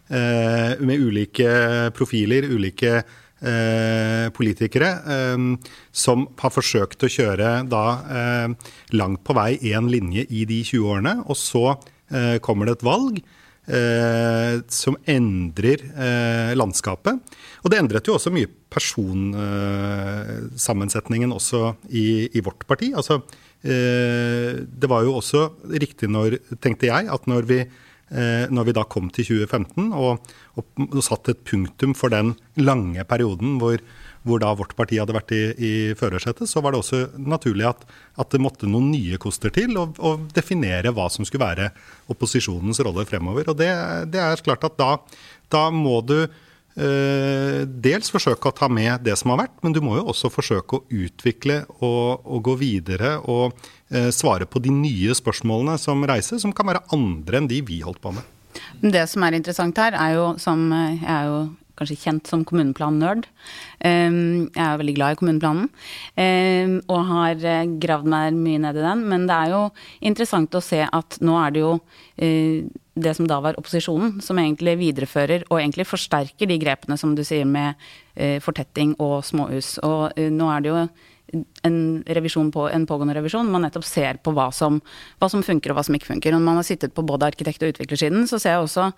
uh, 0.10 0.72
med 0.82 1.04
ulike 1.06 1.52
profiler, 1.94 2.50
ulike 2.50 2.96
uh, 3.04 4.26
politikere, 4.34 4.90
som 5.94 6.26
har 6.42 6.56
forsøkt 6.56 7.06
å 7.06 7.12
kjøre 7.14 7.52
da 7.70 7.86
langt 8.98 9.22
på 9.24 9.36
vei 9.38 9.54
én 9.70 9.88
linje 9.94 10.26
i 10.26 10.48
de 10.50 10.64
20 10.66 10.90
årene, 10.90 11.16
og 11.30 11.38
så 11.38 11.78
kommer 12.44 12.66
det 12.66 12.80
et 12.80 12.88
valg 12.88 13.22
eh, 13.70 14.60
som 14.68 14.98
endrer 15.10 15.84
eh, 15.94 16.54
landskapet. 16.58 17.38
Og 17.64 17.72
det 17.72 17.80
endret 17.80 18.10
jo 18.10 18.18
også 18.18 18.34
mye 18.34 18.50
personsammensetningen 18.70 21.32
også 21.36 21.76
i, 21.90 22.30
i, 22.30 22.42
vårt 22.46 22.68
parti. 22.70 22.94
Altså, 22.94 23.22
eh, 23.64 24.54
det 24.62 24.90
var 24.90 25.04
jo 25.06 25.16
også 25.20 25.50
riktig 25.74 26.10
når, 26.12 26.38
tenkte 26.62 26.86
jeg, 26.92 27.10
at 27.10 27.28
når 27.30 27.44
vi 27.50 27.66
når 28.10 28.66
vi 28.66 28.74
da 28.74 28.84
kom 28.90 29.14
til 29.14 29.38
2015 29.38 29.94
og, 29.94 30.18
og, 30.58 30.66
satt 31.06 31.30
et 31.30 31.46
punktum 31.46 31.94
for 31.94 32.10
den 32.10 32.34
lange 32.58 32.98
perioden 33.06 33.62
hvor, 33.62 33.78
hvor 34.28 34.42
da 34.42 34.52
vårt 34.58 34.76
parti 34.78 35.00
hadde 35.00 35.16
vært 35.16 35.32
i, 35.36 35.42
i 35.56 35.72
førersetet, 35.98 36.50
så 36.50 36.62
var 36.64 36.74
det 36.74 36.82
også 36.82 37.02
naturlig 37.22 37.68
at, 37.70 37.86
at, 38.20 38.30
det 38.34 38.42
måtte 38.44 38.70
noen 38.70 38.92
nye 38.92 39.20
koster 39.22 39.54
til 39.54 39.78
å 39.80 40.14
definere 40.36 40.94
hva 40.96 41.08
som 41.12 41.28
skulle 41.28 41.46
være 41.46 41.70
opposisjonens 42.12 42.82
rolle 42.86 43.06
fremover. 43.10 43.52
Og 43.52 43.60
det, 43.60 43.72
det 44.14 44.22
er 44.24 44.46
klart 44.46 44.66
at 44.68 44.78
da, 44.80 44.92
da 45.54 45.66
må 45.74 46.00
du 46.06 46.18
eh, 46.20 46.30
dels 46.80 48.12
forsøke 48.14 48.50
å 48.50 48.56
ta 48.56 48.70
med 48.72 49.04
det 49.04 49.18
som 49.20 49.34
har 49.34 49.42
vært, 49.44 49.56
men 49.66 49.74
du 49.76 49.82
må 49.84 49.98
jo 49.98 50.06
også 50.14 50.32
forsøke 50.32 50.80
å 50.80 50.84
utvikle 50.88 51.62
og, 51.80 52.24
og 52.24 52.44
gå 52.48 52.56
videre 52.62 53.18
og 53.20 53.56
eh, 53.92 54.10
svare 54.16 54.48
på 54.48 54.62
de 54.64 54.72
nye 54.74 55.16
spørsmålene 55.18 55.78
som 55.82 56.06
reises, 56.08 56.44
som 56.44 56.54
kan 56.56 56.70
være 56.72 56.86
andre 56.96 57.42
enn 57.42 57.50
de 57.52 57.62
vi 57.66 57.82
holdt 57.84 58.02
på 58.04 58.14
med. 58.16 58.36
Det 58.80 59.04
som 59.12 59.24
er 59.26 59.38
interessant 59.38 59.78
her, 59.78 59.96
er 59.96 60.16
jo 60.18 60.30
som 60.42 60.70
Jeg 60.72 61.04
er 61.06 61.28
jo 61.30 61.42
kanskje 61.80 62.00
kjent 62.02 62.28
som 62.30 62.44
kommuneplan-nerd. 62.48 63.28
Ehm, 63.88 64.50
jeg 64.52 64.66
er 64.66 64.80
veldig 64.82 64.96
glad 64.98 65.16
i 65.16 65.20
kommuneplanen 65.22 65.70
ehm, 66.20 66.76
og 66.92 67.08
har 67.14 67.46
eh, 67.48 67.72
gravd 67.82 68.10
meg 68.12 68.36
mye 68.36 68.64
ned 68.66 68.80
i 68.80 68.86
den. 68.86 69.06
Men 69.12 69.28
det 69.30 69.38
er 69.38 69.56
jo 69.56 69.64
interessant 70.12 70.56
å 70.60 70.64
se 70.64 70.84
at 70.86 71.20
nå 71.24 71.38
er 71.40 71.56
det 71.56 71.64
jo 71.64 71.74
eh, 72.18 72.68
det 73.04 73.16
som 73.18 73.28
da 73.30 73.40
var 73.44 73.60
opposisjonen, 73.60 74.18
som 74.24 74.40
egentlig 74.42 74.78
viderefører 74.80 75.48
og 75.50 75.60
egentlig 75.60 75.88
forsterker 75.90 76.50
de 76.50 76.60
grepene 76.62 76.98
som 77.00 77.16
du 77.16 77.24
sier 77.28 77.48
med 77.48 77.80
eh, 78.16 78.40
fortetting 78.44 78.96
og 79.00 79.22
småhus. 79.28 79.78
Og 79.86 80.20
nå 80.34 80.52
er 80.54 80.66
det 80.66 80.74
jo 80.74 80.84
en, 81.64 82.52
på, 82.52 82.70
en 82.70 82.86
pågående 82.88 83.16
revisjon. 83.18 83.50
Man 83.52 83.64
nettopp 83.66 83.86
ser 83.88 84.20
på 84.24 84.34
hva 84.36 84.50
som, 84.56 84.80
hva 85.20 85.30
som, 85.32 85.44
funker 85.46 85.72
og 85.72 85.80
hva 85.80 85.86
som 85.86 85.98
ikke 85.98 86.10
funker. 86.10 86.34
Når 86.34 86.44
man 86.46 86.60
har 86.60 86.68
sittet 86.68 86.94
på 86.96 87.06
både 87.06 87.30
arkitekt- 87.30 87.64
og 87.66 87.74
utviklersiden, 87.74 88.28
så 88.30 88.40
ser 88.40 88.58
jeg 88.58 88.66
også 88.66 88.90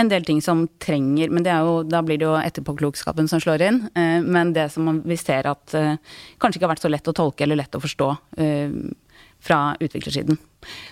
en 0.00 0.12
del 0.12 0.26
ting 0.26 0.40
som 0.44 0.66
trenger 0.82 1.30
Men 1.30 1.46
jo, 1.46 1.82
da 1.84 2.02
blir 2.02 2.18
det 2.20 2.28
jo 2.28 2.36
etterpåklokskapen 2.38 3.28
som 3.30 3.40
slår 3.42 3.66
inn. 3.68 3.82
Eh, 3.94 4.20
men 4.22 4.52
det 4.56 4.70
som 4.74 5.02
vi 5.04 5.16
ser 5.16 5.48
at 5.50 5.74
eh, 5.74 5.96
kanskje 6.38 6.60
ikke 6.60 6.68
har 6.68 6.74
vært 6.76 6.86
så 6.86 6.92
lett 6.92 7.08
å 7.08 7.16
tolke 7.16 7.46
eller 7.46 7.62
lett 7.62 7.74
å 7.74 7.82
forstå 7.82 8.10
eh, 8.38 8.68
fra 9.44 9.74
utviklersiden. 9.80 10.38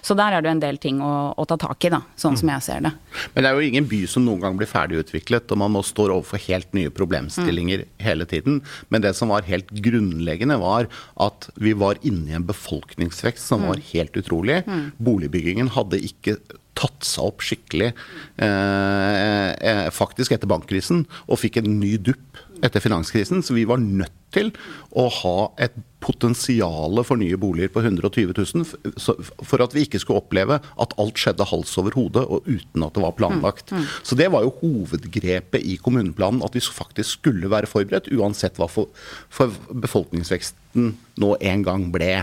Så 0.00 0.16
der 0.16 0.32
er 0.32 0.40
det 0.40 0.48
jo 0.48 0.54
en 0.56 0.62
del 0.62 0.78
ting 0.80 1.00
å, 1.04 1.12
å 1.36 1.44
ta 1.48 1.58
tak 1.60 1.84
i, 1.84 1.90
da, 1.92 2.00
sånn 2.16 2.36
mm. 2.36 2.40
som 2.40 2.52
jeg 2.54 2.64
ser 2.64 2.84
det. 2.86 2.92
Men 3.34 3.44
det 3.44 3.50
er 3.50 3.58
jo 3.58 3.66
ingen 3.68 3.88
by 3.90 4.00
som 4.08 4.24
noen 4.24 4.40
gang 4.44 4.56
blir 4.60 4.70
ferdigutviklet, 4.70 5.52
og 5.52 5.60
man 5.60 5.74
nå 5.76 5.82
står 5.84 6.14
overfor 6.14 6.40
helt 6.46 6.72
nye 6.76 6.92
problemstillinger 6.94 7.84
mm. 7.84 7.90
hele 8.06 8.28
tiden. 8.30 8.62
Men 8.88 9.04
det 9.04 9.12
som 9.18 9.32
var 9.34 9.48
helt 9.48 9.68
grunnleggende, 9.84 10.56
var 10.62 10.88
at 11.20 11.50
vi 11.60 11.74
var 11.76 12.00
inne 12.00 12.32
i 12.32 12.38
en 12.38 12.48
befolkningsvekst 12.48 13.52
som 13.52 13.64
mm. 13.64 13.68
var 13.72 13.84
helt 13.92 14.16
utrolig. 14.22 14.62
Mm. 14.64 14.88
Boligbyggingen 15.10 15.74
hadde 15.76 16.00
ikke 16.08 16.38
tatt 16.78 17.06
seg 17.06 17.26
opp 17.26 17.42
skikkelig 17.42 17.88
eh, 17.90 19.50
eh, 19.50 19.88
faktisk 19.94 20.34
etter 20.34 20.50
bankkrisen, 20.50 21.04
og 21.26 21.40
fikk 21.42 21.60
en 21.60 21.72
ny 21.80 21.96
dupp 21.98 22.38
etter 22.64 22.82
finanskrisen. 22.82 23.42
Så 23.44 23.56
vi 23.58 23.66
var 23.68 23.82
nødt 23.82 24.14
til 24.34 24.52
å 24.96 25.08
ha 25.22 25.36
et 25.60 25.76
potensial 26.00 27.00
for 27.06 27.18
nye 27.18 27.36
boliger 27.40 27.72
på 27.74 27.82
120 27.82 28.34
000, 28.36 29.26
for 29.42 29.64
at 29.64 29.74
vi 29.74 29.84
ikke 29.86 30.00
skulle 30.02 30.22
oppleve 30.22 30.60
at 30.60 30.94
alt 31.00 31.18
skjedde 31.18 31.46
hals 31.50 31.74
over 31.80 31.96
hode 31.98 32.22
og 32.22 32.46
uten 32.46 32.86
at 32.86 32.94
det 32.94 33.02
var 33.02 33.16
planlagt. 33.18 33.72
Mm, 33.72 33.82
mm. 33.82 33.90
Så 34.06 34.18
det 34.18 34.30
var 34.34 34.46
jo 34.46 34.54
hovedgrepet 34.60 35.66
i 35.66 35.76
kommuneplanen, 35.82 36.44
at 36.46 36.54
vi 36.54 36.62
faktisk 36.62 37.18
skulle 37.18 37.50
være 37.50 37.70
forberedt, 37.70 38.12
uansett 38.14 38.60
hva 38.60 38.70
for, 38.70 38.92
for 39.32 39.54
befolkningsveksten 39.74 40.94
nå 41.18 41.34
en 41.50 41.66
gang 41.66 41.88
ble. 41.94 42.14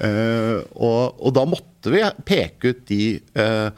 Uh, 0.00 0.64
og, 0.72 1.20
og, 1.20 1.30
da 1.36 1.44
måtte 1.46 1.92
vi 1.92 2.00
peke 2.24 2.72
ut 2.72 2.86
de 2.88 3.04
uh, 3.36 3.68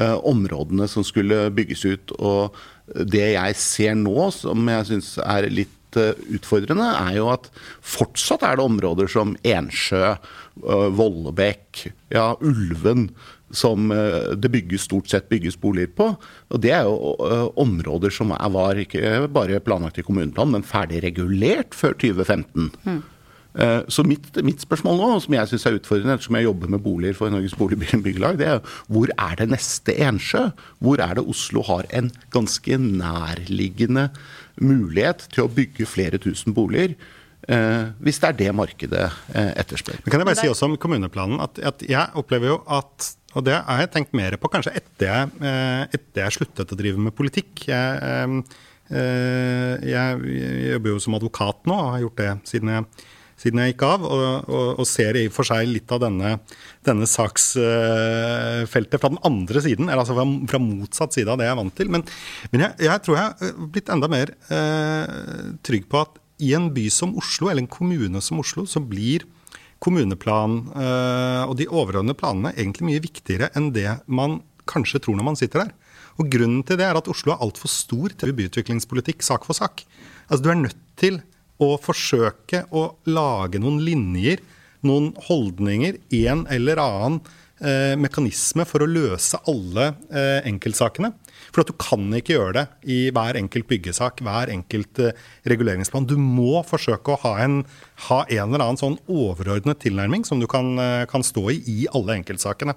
uh, 0.00 0.18
områdene 0.26 0.90
som 0.90 1.06
skulle 1.06 1.46
bygges 1.54 1.86
ut. 1.86 2.18
og 2.18 2.58
det 2.90 3.36
jeg 3.36 3.54
ser 3.54 3.94
nå, 3.94 4.30
som 4.34 4.66
jeg 4.66 4.88
syns 4.88 5.12
er 5.22 5.46
litt 5.52 5.76
eh, 5.98 6.18
utfordrende, 6.36 6.86
er 7.00 7.18
jo 7.18 7.30
at 7.32 7.50
fortsatt 7.80 8.44
er 8.46 8.58
det 8.58 8.66
områder 8.66 9.10
som 9.10 9.36
Ensjø, 9.46 10.14
eh, 10.14 10.88
Vollebekk, 10.96 11.86
ja, 12.14 12.32
Ulven, 12.40 13.08
som 13.50 13.90
eh, 13.94 14.34
det 14.38 14.52
bygges, 14.54 14.86
stort 14.86 15.10
sett 15.10 15.30
bygges 15.32 15.58
boliger 15.60 15.92
på. 15.96 16.10
Og 16.50 16.62
Det 16.62 16.74
er 16.76 16.86
jo 16.86 17.14
områder 17.60 18.14
som 18.14 18.34
var 18.34 18.78
ikke 18.78 19.26
bare 19.32 19.62
planlagt 19.64 19.98
i 19.98 20.06
kommuneplanen, 20.06 20.58
men 20.58 20.66
ferdig 20.66 21.02
regulert 21.06 21.74
før 21.76 21.96
2015. 21.98 22.70
Mm. 22.86 23.00
Eh, 23.58 23.80
så 23.90 24.04
mitt, 24.06 24.28
mitt, 24.46 24.62
spørsmål 24.62 24.98
nå, 25.00 25.08
som 25.24 25.34
jeg 25.34 25.50
syns 25.50 25.66
er 25.66 25.78
utfordrende, 25.80 26.14
ettersom 26.14 26.38
jeg 26.38 26.46
jobber 26.46 26.70
med 26.70 26.82
boliger 26.84 27.16
for 27.18 27.32
Norges 27.34 27.56
Boligbyggelag, 27.58 28.38
det 28.38 28.46
er 28.46 28.60
hvor 28.86 29.10
er 29.16 29.38
det 29.40 29.48
neste 29.50 29.96
Ensjø? 30.06 30.50
Hvor 30.78 31.02
er 31.02 31.18
det 31.18 31.26
Oslo 31.26 31.64
har 31.66 31.88
en 31.96 32.12
ganske 32.34 32.78
nærliggende 32.78 34.10
mulighet 34.60 35.26
til 35.34 35.46
å 35.46 35.54
bygge 35.54 35.88
flere 35.90 36.22
tusen 36.22 36.54
boliger? 36.54 36.94
Eh, 37.50 37.90
hvis 38.04 38.20
det 38.22 38.30
er 38.30 38.38
det 38.38 38.50
markedet 38.54 39.06
eh, 39.34 39.52
etterspør. 39.58 39.98
Men 40.04 40.12
kan 40.12 40.22
jeg 40.22 40.30
bare 40.30 40.42
si 40.44 40.50
også 40.50 40.70
om 40.70 40.78
kommuneplanen 40.78 41.42
at, 41.42 41.58
at 41.72 41.82
jeg 41.88 42.20
opplever 42.20 42.54
jo 42.54 42.60
at 42.70 43.16
og 43.30 43.44
det 43.46 43.54
har 43.54 43.78
jeg 43.78 43.92
tenkt 43.94 44.14
mer 44.18 44.34
på 44.42 44.48
kanskje 44.50 44.72
etter 44.74 45.06
jeg, 45.06 45.50
etter 45.94 46.24
jeg 46.24 46.34
sluttet 46.34 46.72
å 46.74 46.78
drive 46.78 46.98
med 46.98 47.14
politikk. 47.14 47.60
Jeg, 47.68 48.40
jeg, 48.90 50.16
jeg 50.26 50.72
jobber 50.72 50.90
jo 50.90 51.02
som 51.04 51.14
advokat 51.14 51.70
nå 51.70 51.76
og 51.76 51.92
har 51.92 52.02
gjort 52.02 52.18
det 52.18 52.32
siden 52.50 52.72
jeg 52.74 52.88
siden 53.40 53.62
jeg 53.62 53.72
gikk 53.72 53.84
av, 53.88 54.04
og, 54.04 54.50
og, 54.50 54.68
og 54.82 54.88
ser 54.88 55.16
i 55.16 55.26
og 55.30 55.34
for 55.34 55.48
seg 55.48 55.68
litt 55.70 55.90
av 55.94 56.02
denne, 56.04 56.34
denne 56.86 57.08
saksfeltet 57.08 59.00
fra 59.00 59.12
den 59.12 59.20
andre 59.26 59.62
siden, 59.64 59.88
eller 59.88 60.04
altså 60.04 60.16
fra, 60.18 60.26
fra, 60.52 60.62
motsatt 60.62 61.16
side 61.16 61.32
av 61.32 61.40
det 61.40 61.48
jeg 61.48 61.54
er 61.54 61.60
vant 61.62 61.76
til. 61.80 61.92
Men, 61.92 62.04
men 62.52 62.66
jeg, 62.66 62.76
jeg, 62.86 63.04
tror 63.06 63.18
jeg 63.18 63.26
har 63.26 63.68
blitt 63.76 63.92
enda 63.92 64.10
mer 64.12 64.34
eh, 64.52 65.14
trygg 65.66 65.88
på 65.90 66.04
at 66.04 66.20
i 66.40 66.54
en 66.56 66.70
by 66.72 66.86
som 66.92 67.16
Oslo, 67.20 67.50
eller 67.50 67.64
en 67.64 67.72
kommune 67.72 68.22
som 68.24 68.40
Oslo, 68.40 68.64
så 68.68 68.80
blir 68.84 69.26
kommuneplan 69.80 70.60
eh, 70.76 71.42
og 71.48 71.56
de 71.56 71.68
overordnede 71.68 72.18
planene 72.20 72.52
egentlig 72.56 72.88
mye 72.88 73.04
viktigere 73.04 73.50
enn 73.56 73.70
det 73.76 73.88
man 74.06 74.42
kanskje 74.70 75.00
tror 75.02 75.16
når 75.16 75.30
man 75.30 75.40
sitter 75.40 75.64
der. 75.64 75.74
Og 76.20 76.28
Grunnen 76.32 76.64
til 76.66 76.76
det 76.76 76.84
er 76.84 76.98
at 76.98 77.08
Oslo 77.08 77.32
er 77.32 77.42
altfor 77.44 77.70
stor 77.72 78.12
til 78.20 78.34
byutviklingspolitikk 78.36 79.24
sak 79.24 79.46
for 79.48 79.56
sak. 79.56 79.84
Altså 80.28 80.44
Du 80.44 80.50
er 80.52 80.60
nødt 80.60 80.80
til 81.00 81.22
å 81.60 81.74
forsøke 81.80 82.64
å 82.72 82.86
lage 83.10 83.60
noen 83.62 83.80
linjer, 83.84 84.42
noen 84.86 85.12
holdninger, 85.28 85.98
en 86.22 86.46
eller 86.52 86.80
annen 86.80 87.20
eh, 87.60 87.96
mekanisme 88.00 88.64
for 88.68 88.84
å 88.84 88.88
løse 88.88 89.40
alle 89.50 89.90
eh, 90.08 90.40
enkeltsakene. 90.48 91.12
For 91.50 91.62
at 91.62 91.70
du 91.70 91.76
kan 91.80 92.06
ikke 92.16 92.36
gjøre 92.36 92.54
det 92.56 92.92
i 92.92 92.98
hver 93.14 93.38
enkelt 93.40 93.68
byggesak, 93.70 94.22
hver 94.24 94.52
enkelt 94.54 95.02
eh, 95.04 95.26
reguleringsplan. 95.50 96.08
Du 96.08 96.16
må 96.20 96.62
forsøke 96.66 97.14
å 97.14 97.20
ha 97.26 97.34
en, 97.44 97.60
ha 98.08 98.20
en, 98.24 98.48
eller 98.48 98.64
annen 98.64 98.80
sånn 98.80 98.96
overordnet 99.10 99.80
tilnærming 99.82 100.24
som 100.26 100.40
du 100.40 100.46
kan, 100.50 100.72
uh, 100.80 101.04
kan, 101.10 101.24
stå 101.26 101.42
i 101.52 101.58
i 101.70 101.78
alle 101.92 102.16
enkeltsakene. 102.20 102.74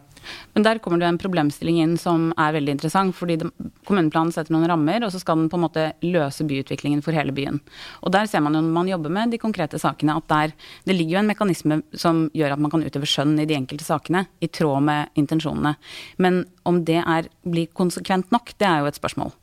Men 0.56 0.66
der 0.66 0.80
kommer 0.84 1.00
det 1.02 1.08
en 1.10 1.20
problemstilling 1.20 1.80
inn 1.84 1.96
som 2.00 2.32
er 2.40 2.56
veldig 2.56 2.76
interessant. 2.78 3.16
fordi 3.16 3.40
Kommuneplanen 3.88 4.32
setter 4.32 4.54
noen 4.56 4.68
rammer, 4.70 5.04
og 5.04 5.12
så 5.12 5.20
skal 5.20 5.40
den 5.40 5.50
på 5.52 5.60
en 5.60 5.66
måte 5.66 5.86
løse 6.06 6.46
byutviklingen 6.48 7.04
for 7.04 7.16
hele 7.16 7.36
byen. 7.36 7.60
Og 8.02 8.14
der 8.16 8.28
ser 8.32 8.44
man 8.44 8.56
jo 8.56 8.62
når 8.64 8.76
man 8.78 8.92
jobber 8.92 9.12
med 9.12 9.32
de 9.32 9.42
konkrete 9.42 9.80
sakene, 9.80 10.16
at 10.18 10.28
der, 10.32 10.54
det 10.88 10.96
ligger 10.96 11.18
jo 11.18 11.24
en 11.24 11.32
mekanisme 11.32 11.82
som 11.94 12.28
gjør 12.34 12.56
at 12.56 12.64
man 12.64 12.72
kan 12.72 12.84
utøve 12.86 13.10
skjønn 13.10 13.36
i 13.42 13.48
de 13.50 13.58
enkelte 13.58 13.88
sakene, 13.88 14.26
i 14.40 14.48
tråd 14.48 14.84
med 14.84 15.20
intensjonene. 15.20 15.76
Men 16.18 16.44
om 16.64 16.84
det 16.88 17.02
er, 17.02 17.28
blir 17.44 17.72
konsekvent 17.76 18.32
nok, 18.32 18.56
det 18.60 18.70
er 18.70 18.84
jo 18.84 18.92
et 18.92 19.00
spørsmål. 19.00 19.34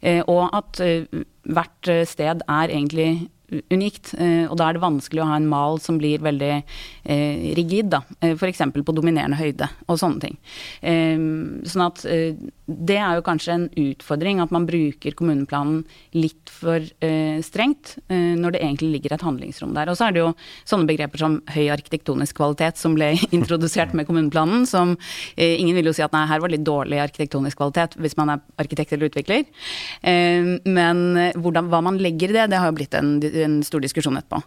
Eh, 0.00 0.22
og 0.24 0.48
at 0.56 0.80
eh, 0.84 1.24
hvert 1.50 1.92
eh, 1.92 2.06
sted 2.08 2.44
er 2.46 2.72
egentlig 2.72 3.10
unikt. 3.70 4.14
Eh, 4.18 4.46
og 4.46 4.56
da 4.60 4.68
er 4.68 4.76
det 4.76 4.84
vanskelig 4.84 5.22
å 5.24 5.28
ha 5.30 5.38
en 5.38 5.48
mal 5.50 5.80
som 5.82 5.98
blir 6.00 6.22
veldig 6.22 6.52
eh, 6.60 7.50
rigid, 7.58 7.90
da. 7.92 8.02
Eh, 8.20 8.34
F.eks. 8.36 8.62
på 8.74 8.96
dominerende 8.96 9.38
høyde 9.40 9.68
og 9.88 9.98
sånne 10.00 10.24
ting. 10.24 10.38
Eh, 10.80 11.18
sånn 11.68 11.86
at 11.86 12.04
det 12.70 12.98
er 13.00 13.18
jo 13.18 13.26
kanskje 13.26 13.56
en 13.56 13.66
utfordring 13.82 14.40
at 14.42 14.52
man 14.54 14.66
bruker 14.68 15.16
kommuneplanen 15.18 15.82
litt 16.14 16.50
for 16.50 16.84
strengt, 17.42 17.96
når 18.08 18.54
det 18.54 18.60
egentlig 18.62 18.90
ligger 18.92 19.14
et 19.16 19.24
handlingsrom 19.26 19.72
der. 19.74 19.90
Og 19.90 19.98
så 19.98 20.06
er 20.06 20.14
det 20.14 20.22
jo 20.22 20.28
sånne 20.68 20.86
begreper 20.86 21.18
som 21.18 21.38
høy 21.50 21.66
arkitektonisk 21.74 22.38
kvalitet 22.38 22.78
som 22.78 22.94
ble 22.94 23.12
introdusert 23.36 23.94
med 23.96 24.06
kommuneplanen, 24.06 24.68
som 24.70 24.94
ingen 25.34 25.74
vil 25.78 25.90
jo 25.90 25.96
si 25.96 26.04
at 26.06 26.14
nei, 26.14 26.22
her 26.30 26.42
var 26.44 26.52
litt 26.52 26.66
dårlig 26.66 27.00
arkitektonisk 27.02 27.58
kvalitet 27.58 27.98
hvis 27.98 28.14
man 28.20 28.36
er 28.36 28.44
arkitekt 28.62 28.94
eller 28.94 29.10
utvikler. 29.10 29.46
men 30.06 31.02
hvordan, 31.42 31.70
hva 31.72 31.82
man 31.84 31.98
legger 31.98 32.30
i 32.30 32.38
det, 32.38 32.48
det 32.52 32.62
har 32.62 32.70
jo 32.70 32.78
blitt 32.78 32.94
en 32.98 33.16
en 33.44 33.60
stor 33.66 33.82
diskusjon 33.82 34.16
etterpå. 34.18 34.40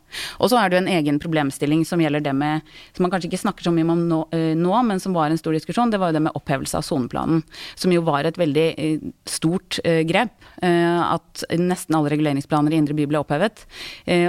Og 0.43 0.51
så 0.51 0.59
er 0.59 0.69
det 0.69 0.77
jo 0.77 0.81
en 0.83 0.91
egen 0.95 1.19
problemstilling 1.21 1.83
som 1.87 2.01
gjelder 2.01 2.23
det 2.23 2.33
med 2.37 2.61
Som 2.93 3.05
man 3.05 3.11
kanskje 3.11 3.29
ikke 3.31 3.41
snakker 3.41 3.65
så 3.65 3.73
mye 3.73 3.87
om 3.89 4.03
nå, 4.09 4.19
eh, 4.35 4.53
nå, 4.57 4.73
men 4.85 4.99
som 4.99 5.13
var 5.15 5.31
en 5.31 5.37
stor 5.37 5.53
diskusjon. 5.55 5.91
Det 5.91 5.99
var 5.99 6.11
jo 6.11 6.17
det 6.17 6.23
med 6.27 6.37
opphevelse 6.37 6.77
av 6.77 6.85
soneplanen. 6.85 7.43
Som 7.75 7.93
jo 7.93 8.03
var 8.05 8.25
et 8.25 8.37
veldig 8.37 8.67
eh, 8.77 9.05
stort 9.25 9.79
grep. 9.83 10.33
At 10.63 11.43
nesten 11.57 11.95
alle 11.97 12.11
reguleringsplaner 12.13 12.73
i 12.73 12.77
indre 12.79 12.95
by 12.95 13.05
ble 13.09 13.19
opphevet. 13.19 13.63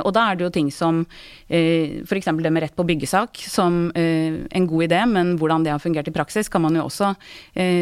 Og 0.02 0.10
da 0.16 0.24
er 0.24 0.38
det 0.38 0.46
jo 0.46 0.52
ting 0.54 0.70
som 0.72 1.02
f.eks. 1.46 2.28
det 2.42 2.52
med 2.52 2.64
rett 2.64 2.74
på 2.74 2.86
byggesak, 2.86 3.38
som 3.38 3.92
en 3.94 4.68
god 4.70 4.86
idé, 4.86 5.02
men 5.06 5.34
hvordan 5.38 5.66
det 5.66 5.74
har 5.74 5.82
fungert 5.82 6.08
i 6.10 6.14
praksis, 6.14 6.50
kan 6.50 6.64
man 6.64 6.78
jo 6.78 6.86
også 6.88 7.12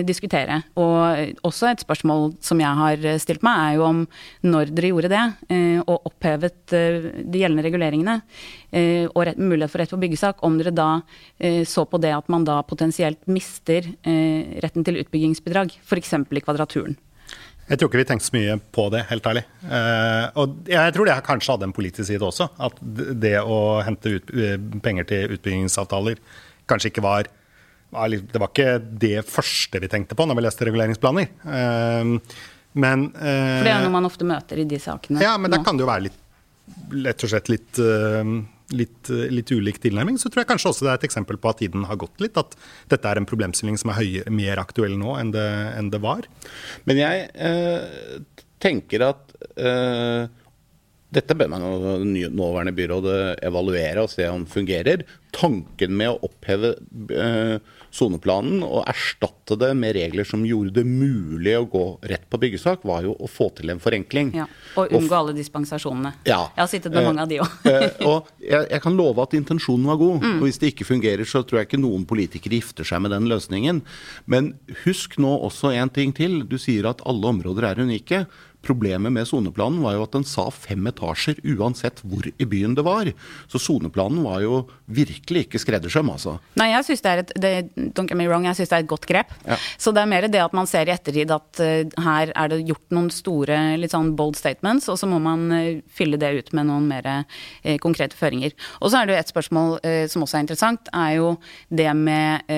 diskutere. 0.05 0.61
Og 0.77 1.39
også 1.47 1.71
et 1.71 1.85
spørsmål 1.87 2.33
som 2.45 2.61
jeg 2.61 2.81
har 2.83 3.09
stilt 3.23 3.47
meg, 3.47 3.63
er 3.63 3.79
jo 3.79 3.87
om 3.89 4.03
når 4.43 4.73
dere 4.75 4.93
gjorde 4.93 5.11
det, 5.13 5.23
eh, 5.53 5.79
og 5.83 6.09
opphevet 6.09 6.72
eh, 6.72 6.72
de 6.73 7.41
gjeldende 7.41 7.65
reguleringene, 7.67 8.19
eh, 8.73 9.07
og 9.11 9.25
rett, 9.29 9.41
mulighet 9.41 9.73
for 9.73 9.83
rett 9.83 9.93
for 9.93 10.03
byggesak, 10.03 10.43
om 10.47 10.59
dere 10.61 10.75
da 10.75 10.91
så 11.67 11.83
på 11.89 11.99
det 11.99 12.13
at 12.15 12.29
man 12.31 12.45
da 12.47 12.61
potensielt 12.63 13.19
mister 13.27 13.87
retten 14.63 14.85
til 14.87 15.01
utbyggingsbidrag, 15.01 15.73
f.eks. 15.83 16.13
i 16.15 16.43
Kvadraturen. 16.45 16.95
Jeg 17.69 17.79
tror 17.81 17.91
ikke 17.91 18.01
vi 18.01 18.07
tenkte 18.07 18.29
så 18.29 18.37
mye 18.37 18.55
på 18.75 18.85
det, 18.95 19.03
helt 19.09 19.27
ærlig. 19.27 19.43
og 20.39 20.71
jeg 20.71 20.95
tror 20.95 21.09
det 21.09 21.17
kanskje 21.27 21.57
hadde 21.57 21.69
en 21.69 21.75
politisk 21.75 22.09
side 22.11 22.27
også. 22.27 22.49
At 22.63 22.79
det 22.83 23.35
å 23.43 23.83
hente 23.83 24.15
ut, 24.17 24.33
penger 24.85 25.09
til 25.11 25.37
utbyggingsavtaler 25.37 26.23
kanskje 26.71 26.93
ikke 26.93 27.07
var 27.07 27.31
det 27.93 28.41
var 28.41 28.49
ikke 28.49 28.79
det 29.03 29.19
første 29.29 29.83
vi 29.83 29.91
tenkte 29.93 30.17
på 30.17 30.25
når 30.25 30.39
vi 30.39 30.47
leste 30.47 30.69
reguleringsplaner. 30.69 31.29
Men, 32.73 33.05
eh, 33.15 33.59
For 33.59 33.67
det 33.67 33.73
er 33.75 33.85
noe 33.85 33.93
man 33.93 34.09
ofte 34.09 34.27
møter 34.27 34.63
i 34.63 34.65
de 34.69 34.79
sakene? 34.81 35.21
Ja, 35.23 35.37
men 35.39 35.53
da 35.53 35.61
kan 35.65 35.77
det 35.77 35.85
jo 35.85 35.91
være 35.91 36.07
litt, 36.09 36.17
rett 37.05 37.25
og 37.25 37.33
slett 37.33 37.51
litt, 37.51 37.81
uh, 37.83 38.27
litt, 38.77 39.11
uh, 39.11 39.25
litt, 39.33 39.53
ulik 39.53 39.81
tilnærming. 39.83 40.19
Så 40.21 40.31
tror 40.31 40.45
jeg 40.45 40.51
kanskje 40.53 40.73
også 40.73 40.87
det 40.87 40.93
er 40.93 41.01
et 41.01 41.09
eksempel 41.09 41.41
på 41.41 41.53
at 41.53 41.63
tiden 41.63 41.87
har 41.89 42.01
gått 42.01 42.23
litt. 42.23 42.39
At 42.41 42.57
dette 42.93 43.09
er 43.09 43.21
en 43.21 43.29
problemstilling 43.29 43.81
som 43.81 43.93
er 43.93 44.01
høye, 44.01 44.27
mer 44.33 44.63
aktuell 44.63 44.97
nå 45.01 45.17
enn 45.21 45.35
det, 45.35 45.49
enn 45.79 45.91
det 45.93 46.03
var. 46.05 46.29
Men 46.89 47.03
jeg 47.03 47.27
eh, 47.35 48.39
tenker 48.63 49.05
at 49.11 49.35
dette 51.13 51.35
bør 51.37 51.51
man 51.53 51.65
jo 52.17 52.29
nåværende 52.33 52.73
byrådet 52.77 53.17
evaluere 53.45 54.05
og 54.05 54.13
se 54.13 54.25
om 54.31 54.47
fungerer. 54.49 55.03
Tanken 55.35 55.97
med 55.99 56.15
å 56.15 56.31
oppheve 56.31 56.71
soneplanen 57.93 58.63
og 58.65 58.87
erstatte 58.89 59.57
det 59.61 59.71
med 59.77 59.95
regler 59.99 60.27
som 60.29 60.45
gjorde 60.47 60.73
det 60.79 60.85
mulig 60.89 61.53
å 61.59 61.67
gå 61.69 61.85
rett 62.09 62.25
på 62.33 62.41
byggesak, 62.41 62.87
var 62.89 63.05
jo 63.05 63.13
å 63.13 63.29
få 63.29 63.51
til 63.59 63.73
en 63.75 63.83
forenkling. 63.83 64.33
Ja, 64.37 64.47
Og 64.81 64.95
unngå 64.97 65.19
alle 65.19 65.35
dispensasjonene. 65.37 66.15
Ja, 66.25 66.47
jeg 66.55 66.63
har 66.63 66.71
sittet 66.73 66.95
med 66.95 67.05
mange 67.11 67.27
av 67.27 67.31
de 67.31 67.43
òg. 67.45 67.59
Eh, 67.73 67.89
og 68.09 68.31
jeg, 68.41 68.67
jeg, 68.71 68.81
kan 68.85 68.97
love 68.97 69.23
at 69.23 69.37
intensjonen 69.37 69.87
var 69.89 70.01
god. 70.01 70.25
Mm. 70.25 70.39
Og 70.41 70.47
hvis 70.49 70.61
det 70.63 70.73
ikke 70.73 70.89
fungerer, 70.89 71.29
så 71.29 71.45
tror 71.45 71.61
jeg 71.61 71.71
ikke 71.71 71.83
noen 71.83 72.07
politikere 72.09 72.59
gifter 72.59 72.89
seg 72.89 73.05
med 73.05 73.15
den 73.15 73.29
løsningen. 73.31 73.83
Men 74.31 74.55
husk 74.87 75.19
nå 75.23 75.35
også 75.49 75.75
en 75.77 75.93
ting 75.93 76.15
til. 76.17 76.43
Du 76.49 76.59
sier 76.61 76.89
at 76.91 77.05
alle 77.09 77.31
områder 77.35 77.69
er 77.71 77.85
unike. 77.85 78.25
Problemet 78.63 79.13
med 79.13 79.27
soneplanen 79.27 79.81
var 79.83 79.97
jo 79.97 80.05
at 80.07 80.15
den 80.15 80.25
sa 80.29 80.47
fem 80.55 80.87
etasjer 80.87 81.41
uansett 81.57 82.03
hvor 82.07 82.29
i 82.31 82.47
byen 82.47 82.77
det 82.79 82.85
var. 82.87 83.11
Så 83.51 83.59
soneplanen 83.63 84.23
var 84.23 84.43
jo 84.45 84.63
virkelig 84.87 85.47
ikke 85.47 85.61
skreddersøm, 85.63 86.13
altså. 86.13 86.37
Nei, 86.61 86.69
jeg 86.71 86.87
syns 86.87 87.03
det 87.03 87.11
er 87.13 87.23
et 87.23 87.33
det, 87.43 87.53
don't 87.97 88.07
get 88.07 88.19
me 88.19 88.29
wrong, 88.31 88.47
jeg 88.47 88.61
synes 88.61 88.71
det 88.71 88.79
er 88.79 88.85
et 88.85 88.91
godt 88.93 89.09
grep. 89.11 89.33
Ja. 89.49 89.59
Så 89.81 89.95
det 89.95 90.05
er 90.05 90.11
mer 90.13 90.29
det 90.31 90.43
at 90.45 90.55
man 90.55 90.71
ser 90.71 90.87
i 90.87 90.95
ettertid 90.95 91.33
at 91.35 91.63
uh, 91.63 92.05
her 92.07 92.33
er 92.39 92.53
det 92.53 92.61
gjort 92.69 92.95
noen 92.95 93.11
store 93.15 93.59
litt 93.81 93.95
sånn 93.95 94.13
bold 94.19 94.39
statements, 94.39 94.87
og 94.93 95.01
så 95.01 95.09
må 95.11 95.19
man 95.23 95.49
uh, 95.51 95.83
fylle 95.91 96.21
det 96.21 96.33
ut 96.39 96.55
med 96.55 96.71
noen 96.71 96.87
mer 96.91 97.09
uh, 97.09 97.43
konkrete 97.83 98.19
føringer. 98.19 98.55
Og 98.81 98.93
så 98.93 99.01
er 99.01 99.09
det 99.09 99.17
jo 99.17 99.23
et 99.23 99.33
spørsmål 99.33 99.71
som 100.11 100.25
også 100.25 100.37
er 100.39 100.43
interessant, 100.45 100.89
er 100.95 101.17
jo 101.17 101.29
det 101.73 101.89
med 101.97 102.51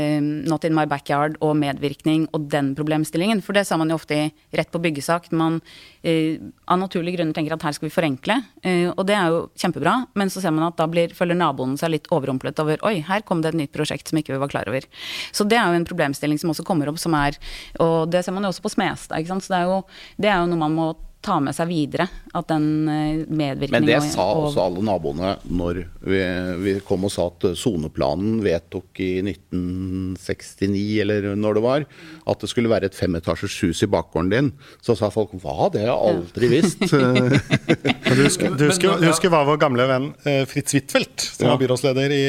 not 0.48 0.64
in 0.66 0.74
my 0.76 0.84
backyard 0.88 1.36
og 1.44 1.54
medvirkning 1.58 2.26
og 2.36 2.48
den 2.52 2.72
problemstillingen. 2.76 3.42
For 3.44 3.56
det 3.56 3.66
sa 3.68 3.78
man 3.80 3.92
jo 3.92 3.98
ofte 3.98 4.16
i 4.16 4.30
rett 4.56 4.72
på 4.72 4.80
byggesak. 4.82 5.30
man 5.32 5.60
Eh, 5.62 5.93
av 6.04 6.78
naturlige 6.80 7.16
grunner 7.16 7.36
tenker 7.36 7.54
at 7.56 7.64
her 7.64 7.74
skal 7.76 7.88
vi 7.88 7.94
forenkle. 7.94 8.36
Eh, 8.62 8.90
og 8.92 9.04
det 9.08 9.16
er 9.16 9.32
jo 9.32 9.44
kjempebra, 9.60 9.94
men 10.18 10.32
så 10.32 10.42
ser 10.44 10.52
man 10.54 10.66
at 10.68 10.76
da 10.80 10.86
blir, 10.90 11.14
følger 11.16 11.38
naboen 11.38 11.78
seg 11.80 11.94
litt 11.94 12.10
overrumplet 12.14 12.60
over 12.60 12.84
oi, 12.84 12.98
her 13.06 13.24
kom 13.24 13.40
det 13.44 13.54
et 13.54 13.60
nytt 13.62 13.74
prosjekt 13.76 14.10
som 14.10 14.20
ikke 14.20 14.34
vi 14.34 14.42
var 14.42 14.52
klar 14.52 14.68
over. 14.70 14.84
Så 15.32 15.46
det 15.48 15.58
er 15.60 15.70
jo 15.70 15.80
en 15.80 15.88
problemstilling 15.88 16.40
som 16.40 16.52
også 16.52 16.66
kommer 16.66 16.90
opp, 16.92 17.00
som 17.00 17.16
er 17.16 17.38
Og 17.80 18.10
det 18.10 18.24
ser 18.24 18.34
man 18.36 18.44
jo 18.44 18.52
også 18.52 18.62
på 18.64 18.72
Smestad, 18.74 19.18
ikke 19.18 19.32
sant. 19.32 19.44
Så 19.46 19.54
det 19.54 19.60
er 19.62 19.70
jo, 19.70 19.80
det 20.20 20.30
er 20.30 20.38
jo 20.40 20.50
noe 20.50 20.60
man 20.60 20.76
må 20.76 20.88
ta 21.24 21.38
med 21.42 21.56
seg 21.56 21.70
videre. 21.70 22.06
At 22.36 22.48
den 22.50 22.88
eh, 22.90 23.22
medvirkningen 23.24 23.86
Men 23.86 23.88
det 23.88 24.12
sa 24.12 24.26
også 24.36 24.62
alle 24.64 24.84
naboene 24.84 25.34
når 25.48 25.80
vi, 26.04 26.20
vi 26.64 26.74
kom 26.86 27.06
og 27.08 27.12
sa 27.14 27.28
at 27.30 27.46
soneplanen 27.58 28.40
vedtok 28.44 29.00
i 29.04 29.10
1969, 29.22 30.84
eller 31.04 31.30
når 31.38 31.58
det 31.58 31.64
var, 31.64 31.86
at 32.30 32.44
det 32.44 32.50
skulle 32.52 32.72
være 32.72 32.90
et 32.90 32.98
femetasjers 32.98 33.56
hus 33.64 33.82
i 33.86 33.90
bakgården 33.90 34.32
din. 34.32 34.52
Så 34.84 34.98
sa 34.98 35.10
folk 35.14 35.34
hva, 35.42 35.70
det 35.72 35.84
har 35.84 35.92
jeg 35.92 36.12
aldri 36.12 36.52
visst. 36.52 36.84
du, 36.92 38.22
husker, 38.22 38.54
du, 38.54 38.68
husker, 38.68 38.98
du 39.00 39.08
husker 39.08 39.32
hva 39.32 39.44
vår 39.48 39.60
gamle 39.64 39.88
venn 39.90 40.12
eh, 40.28 40.44
Fritz 40.50 40.76
Huitfeldt, 40.76 41.28
som 41.38 41.52
var 41.52 41.60
byrådsleder 41.62 42.14
i 42.14 42.24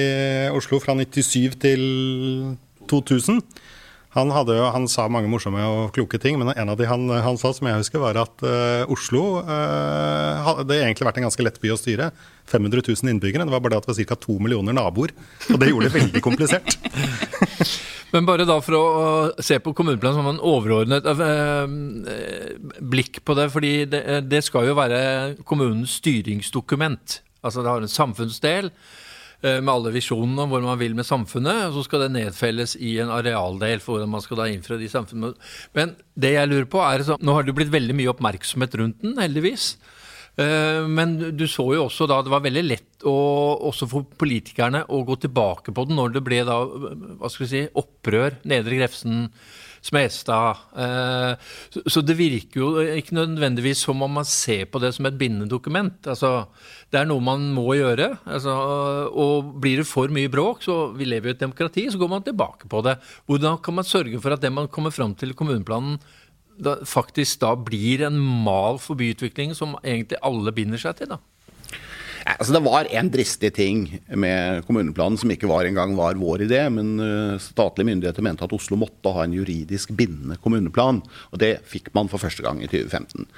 Oslo 0.56 0.80
fra 0.84 0.96
97 0.98 1.60
til 1.66 1.88
2000 2.90 3.42
han, 4.16 4.32
jo, 4.32 4.68
han, 4.72 4.86
sa 4.88 5.10
mange 5.12 5.28
morsomme 5.28 5.60
og 5.68 5.90
kloke 5.96 6.20
ting, 6.22 6.38
men 6.40 6.54
en 6.54 6.72
av 6.72 6.78
de 6.80 6.88
han, 6.88 7.04
han 7.10 7.40
sa, 7.40 7.52
som 7.56 7.68
jeg 7.68 7.82
husker, 7.82 8.00
var 8.00 8.16
at 8.22 8.46
uh, 8.48 8.88
Oslo 8.92 9.42
uh, 9.44 10.46
hadde 10.46 10.78
egentlig 10.80 11.08
vært 11.10 11.20
en 11.20 11.28
ganske 11.28 11.44
lett 11.44 11.60
by 11.60 11.74
å 11.74 11.80
styre. 11.80 12.10
500 12.48 12.86
000 12.88 13.12
innbyggere. 13.12 13.44
Det 13.44 13.52
var 13.52 13.64
bare 13.66 13.76
det 13.76 13.82
at 13.82 13.90
det 13.90 13.96
var 13.98 14.08
ca. 14.14 14.20
to 14.24 14.38
millioner 14.40 14.78
naboer. 14.78 15.12
Og 15.52 15.60
det 15.60 15.68
gjorde 15.72 15.90
det 15.90 15.98
veldig 15.98 16.24
komplisert. 16.24 16.78
men 18.14 18.30
bare 18.30 18.48
da 18.48 18.56
for 18.64 18.80
å 18.80 18.86
se 19.44 19.60
på 19.60 19.76
kommuneplanen 19.76 20.22
som 20.22 20.32
en 20.32 20.44
overordnet 20.48 21.12
uh, 21.12 21.68
blikk 22.80 23.20
på 23.28 23.36
det, 23.36 23.50
fordi 23.52 23.74
det, 23.92 24.06
det 24.32 24.46
skal 24.48 24.70
jo 24.70 24.80
være 24.80 25.02
kommunens 25.44 26.00
styringsdokument. 26.00 27.20
Altså 27.44 27.66
det 27.66 27.74
har 27.74 27.84
en 27.84 27.98
samfunnsdel. 28.00 28.72
Eh, 29.46 29.60
med 29.62 29.70
alle 29.70 29.92
visjonene 29.94 30.46
om 30.46 30.54
hvor 30.54 30.64
man 30.64 30.80
vil 30.80 30.96
med 30.98 31.06
samfunnet. 31.06 31.68
og 31.68 31.78
Så 31.78 31.86
skal 31.86 32.06
det 32.06 32.14
nedfelles 32.16 32.76
i 32.82 32.96
en 33.04 33.12
arealdel 33.14 33.84
for 33.84 33.98
hvordan 34.00 34.16
man 34.16 34.24
skal 34.24 34.42
da 34.42 34.48
innføre 34.50 34.82
de 34.82 34.90
samfunnene. 34.90 35.36
Men 35.78 35.94
det 36.18 36.34
jeg 36.34 36.50
lurer 36.50 36.70
på 36.72 36.82
er 36.82 37.06
så, 37.06 37.20
Nå 37.22 37.36
har 37.36 37.46
det 37.46 37.54
blitt 37.58 37.74
veldig 37.74 37.98
mye 37.98 38.10
oppmerksomhet 38.16 38.80
rundt 38.80 39.04
den, 39.06 39.20
heldigvis. 39.22 39.76
Eh, 40.42 40.88
men 40.90 41.18
du 41.38 41.46
så 41.48 41.68
jo 41.76 41.86
også 41.86 42.08
da 42.10 42.22
det 42.26 42.34
var 42.34 42.44
veldig 42.48 42.66
lett 42.66 43.06
å, 43.06 43.14
også 43.70 43.90
for 43.92 44.08
politikerne 44.18 44.82
å 44.90 45.04
gå 45.06 45.20
tilbake 45.28 45.76
på 45.76 45.86
den 45.88 46.00
når 46.00 46.18
det 46.18 46.26
ble 46.26 46.42
da, 46.48 46.58
hva 46.66 47.30
skal 47.30 47.46
vi 47.46 47.52
si, 47.52 47.64
opprør. 47.78 48.40
Nedre 48.50 48.82
Grefsen 48.82 49.30
Smestad. 49.86 50.64
Eh, 50.82 51.52
så 51.86 52.02
det 52.02 52.16
virker 52.18 52.62
jo 52.62 52.70
ikke 52.82 53.18
nødvendigvis 53.18 53.84
som 53.86 54.02
om 54.02 54.18
man 54.18 54.26
ser 54.26 54.66
på 54.72 54.82
det 54.82 54.96
som 54.96 55.06
et 55.06 55.18
bindende 55.20 55.50
dokument. 55.52 56.00
Altså, 56.10 56.48
det 56.90 57.02
er 57.02 57.10
noe 57.10 57.22
man 57.22 57.46
må 57.54 57.68
gjøre. 57.78 58.16
Altså, 58.26 58.56
og 59.14 59.54
blir 59.62 59.84
det 59.84 59.90
for 59.90 60.10
mye 60.14 60.32
bråk, 60.32 60.66
så 60.66 60.90
vi 60.98 61.06
lever 61.10 61.32
i 61.32 61.36
et 61.36 61.44
demokrati, 61.44 61.86
så 61.92 62.02
går 62.02 62.12
man 62.16 62.26
tilbake 62.26 62.70
på 62.72 62.82
det. 62.88 62.98
Hvordan 63.30 63.62
kan 63.62 63.78
man 63.78 63.88
sørge 63.88 64.22
for 64.24 64.34
at 64.34 64.42
det 64.42 64.54
man 64.54 64.72
kommer 64.74 64.96
fram 64.96 65.14
til 65.14 65.36
i 65.36 65.38
kommuneplanen, 65.38 66.00
da, 66.56 66.78
faktisk 66.88 67.42
da 67.44 67.52
blir 67.60 68.06
en 68.08 68.18
mal 68.18 68.80
for 68.80 68.98
byutvikling 68.98 69.54
som 69.58 69.76
egentlig 69.84 70.22
alle 70.24 70.56
binder 70.56 70.82
seg 70.82 70.98
til? 71.02 71.14
da? 71.14 71.22
Altså, 72.26 72.56
det 72.56 72.64
var 72.66 72.88
en 72.90 73.10
dristig 73.14 73.52
ting 73.54 73.84
med 74.18 74.64
kommuneplanen 74.66 75.18
som 75.22 75.30
ikke 75.30 75.50
var 75.50 75.68
engang 75.68 75.94
var 75.98 76.18
vår 76.18 76.48
idé. 76.48 76.64
Men 76.74 76.96
uh, 76.98 77.42
statlige 77.42 77.92
myndigheter 77.92 78.26
mente 78.26 78.48
at 78.48 78.56
Oslo 78.56 78.80
måtte 78.82 79.14
ha 79.14 79.28
en 79.28 79.36
juridisk 79.38 79.94
bindende 79.94 80.40
kommuneplan. 80.42 81.04
Og 81.30 81.42
det 81.44 81.60
fikk 81.70 81.92
man 81.94 82.10
for 82.10 82.22
første 82.22 82.46
gang 82.46 82.64
i 82.64 82.70
2015. 82.72 83.30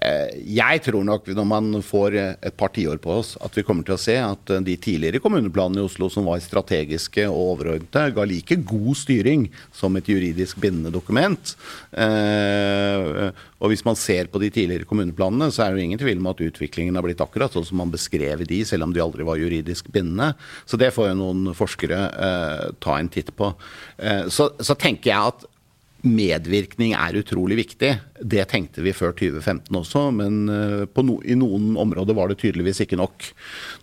Eh, 0.00 0.32
jeg 0.56 0.80
tror 0.86 1.04
nok 1.04 1.26
når 1.36 1.46
man 1.48 1.66
får 1.84 2.16
et 2.20 2.56
par 2.56 2.72
tiår 2.72 3.00
på 3.02 3.18
oss, 3.20 3.34
at 3.44 3.56
vi 3.56 3.64
kommer 3.66 3.84
til 3.84 3.96
å 3.96 4.00
se 4.00 4.16
at 4.16 4.52
de 4.64 4.76
tidligere 4.80 5.20
kommuneplanene 5.20 5.82
i 5.82 5.84
Oslo 5.84 6.08
som 6.12 6.28
var 6.30 6.40
strategiske 6.40 7.26
og 7.28 7.54
overordnede, 7.56 8.14
ga 8.16 8.24
like 8.28 8.56
god 8.64 8.96
styring 8.96 9.48
som 9.76 9.98
et 10.00 10.08
juridisk 10.08 10.60
bindende 10.62 10.92
dokument. 10.94 11.54
Eh, 11.92 13.28
og 13.60 13.72
hvis 13.72 13.84
man 13.84 13.98
ser 13.98 14.30
på 14.32 14.40
de 14.40 14.48
tidligere 14.54 14.88
kommuneplanene, 14.88 15.50
så 15.52 15.66
er 15.66 15.74
det 15.74 15.82
jo 15.82 15.90
ingen 15.90 16.00
tvil 16.00 16.22
om 16.22 16.30
at 16.32 16.42
utviklingen 16.48 16.96
har 16.96 17.04
blitt 17.04 17.20
akkurat 17.20 17.52
sånn 17.52 17.68
som 17.68 17.82
man 17.82 17.92
beskrev 17.92 18.46
de, 18.48 18.62
selv 18.64 18.88
om 18.88 18.96
de 18.96 19.04
aldri 19.04 19.26
var 19.28 19.40
juridisk 19.40 19.92
bindende. 19.92 20.32
Så 20.64 20.80
det 20.80 20.94
får 20.96 21.12
jo 21.12 21.20
noen 21.20 21.52
forskere 21.56 22.02
eh, 22.08 22.66
ta 22.80 22.96
en 22.96 23.12
titt 23.12 23.34
på. 23.36 23.52
så, 24.32 24.46
så 24.64 24.74
tenker 24.78 25.10
jeg 25.10 25.32
at 25.34 25.44
medvirkning 26.06 26.94
er 26.96 27.18
utrolig 27.20 27.58
viktig. 27.60 27.94
Det 28.20 28.44
tenkte 28.50 28.84
vi 28.84 28.94
før 28.96 29.12
2015 29.16 29.80
også, 29.82 30.04
men 30.16 30.44
eh, 30.52 31.02
no, 31.04 31.18
i 31.24 31.36
noen 31.38 31.74
områder 31.80 32.16
var 32.16 32.30
det 32.30 32.40
tydeligvis 32.40 32.84
ikke 32.84 32.98
nok. 33.00 33.26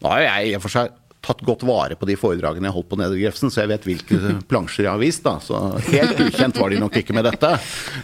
Nå 0.02 0.14
har 0.14 0.26
jeg 0.26 0.50
i 0.50 0.56
og 0.58 0.66
for 0.66 0.78
seg 0.78 0.96
tatt 1.28 1.42
godt 1.44 1.66
vare 1.68 1.98
på 2.00 2.08
de 2.08 2.16
foredragene 2.16 2.70
jeg 2.70 2.76
holdt 2.76 2.90
på 2.92 3.00
Nedre 3.02 3.18
Grefsen, 3.20 3.52
så 3.52 3.64
jeg 3.64 3.72
vet 3.74 3.88
hvilke 3.90 4.20
plansjer 4.50 4.88
jeg 4.88 4.94
har 4.94 5.02
vist. 5.02 5.26
da, 5.26 5.36
Så 5.44 5.60
helt 5.90 6.22
ukjent 6.24 6.62
var 6.62 6.74
de 6.74 6.80
nok 6.82 6.98
ikke 7.02 7.18
med 7.18 7.28
dette. 7.28 7.54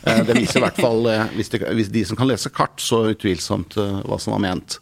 Eh, 0.04 0.21
det 0.28 0.38
viser 0.38 0.62
i 0.62 0.65
hvert 0.67 0.84
fall, 0.84 1.10
eh, 1.12 1.26
hvis, 1.38 1.54
de, 1.54 1.63
hvis 1.80 1.93
de 1.93 2.06
som 2.10 2.19
kan 2.19 2.30
lese 2.30 2.54
kart, 2.54 2.78
så 2.84 3.06
utvilsomt 3.13 3.80
hva 3.80 4.19
som 4.21 4.36
var 4.36 4.45
ment. 4.49 4.78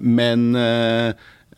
Men 0.00 0.46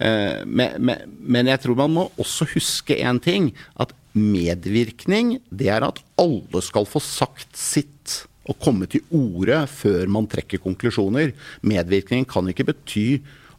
men, 0.03 0.89
men, 0.91 1.51
jeg 1.53 1.61
tror 1.63 1.77
man 1.79 1.93
må 1.95 2.05
også 2.19 2.49
huske 2.57 2.97
én 2.97 3.21
ting. 3.23 3.53
At 3.79 3.93
medvirkning, 4.19 5.39
det 5.51 5.71
er 5.73 5.87
at 5.87 6.03
alle 6.21 6.63
skal 6.65 6.89
få 6.89 7.03
sagt 7.03 7.57
sitt 7.59 8.23
og 8.51 8.59
komme 8.63 8.89
til 8.91 9.05
orde 9.15 9.61
før 9.71 10.11
man 10.11 10.27
trekker 10.31 10.63
konklusjoner. 10.63 11.31
Medvirkning 11.63 12.27
kan 12.29 12.49
ikke 12.51 12.67
bety 12.73 13.07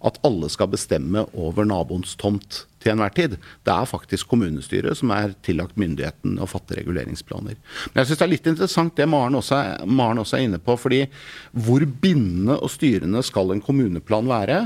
at 0.04 0.20
alle 0.28 0.50
skal 0.52 0.72
bestemme 0.72 1.24
over 1.40 1.64
naboens 1.68 2.18
tomt 2.20 2.66
til 2.84 2.92
enhver 2.92 3.14
tid. 3.16 3.36
Det 3.64 3.72
er 3.74 3.88
faktisk 3.88 4.28
kommunestyret 4.32 5.00
som 5.00 5.14
er 5.16 5.36
tillagt 5.46 5.80
myndigheten 5.80 6.36
å 6.44 6.48
fatte 6.50 6.76
reguleringsplaner. 6.82 7.56
Men 7.56 8.02
jeg 8.02 8.10
syns 8.10 8.20
det 8.20 8.26
er 8.28 8.34
litt 8.34 8.50
interessant 8.52 8.98
det 9.00 9.08
Maren 9.10 9.40
også, 9.40 9.62
Maren 9.88 10.20
også 10.24 10.40
er 10.40 10.48
inne 10.50 10.60
på. 10.60 10.76
fordi 10.76 11.06
hvor 11.54 11.86
bindende 11.86 12.60
og 12.60 12.74
styrende 12.74 13.24
skal 13.24 13.54
en 13.54 13.64
kommuneplan 13.64 14.28
være? 14.28 14.60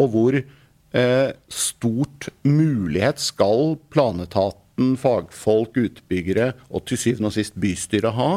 Og 0.00 0.08
hvor 0.14 0.38
eh, 0.38 1.28
stort 1.52 2.30
mulighet 2.48 3.20
skal 3.20 3.76
planetaten, 3.92 4.64
fagfolk, 5.00 5.76
utbyggere 5.76 6.52
og 6.70 6.86
til 6.88 7.00
syvende 7.00 7.30
og 7.32 7.36
sist 7.36 7.58
bystyret 7.60 8.14
ha 8.16 8.30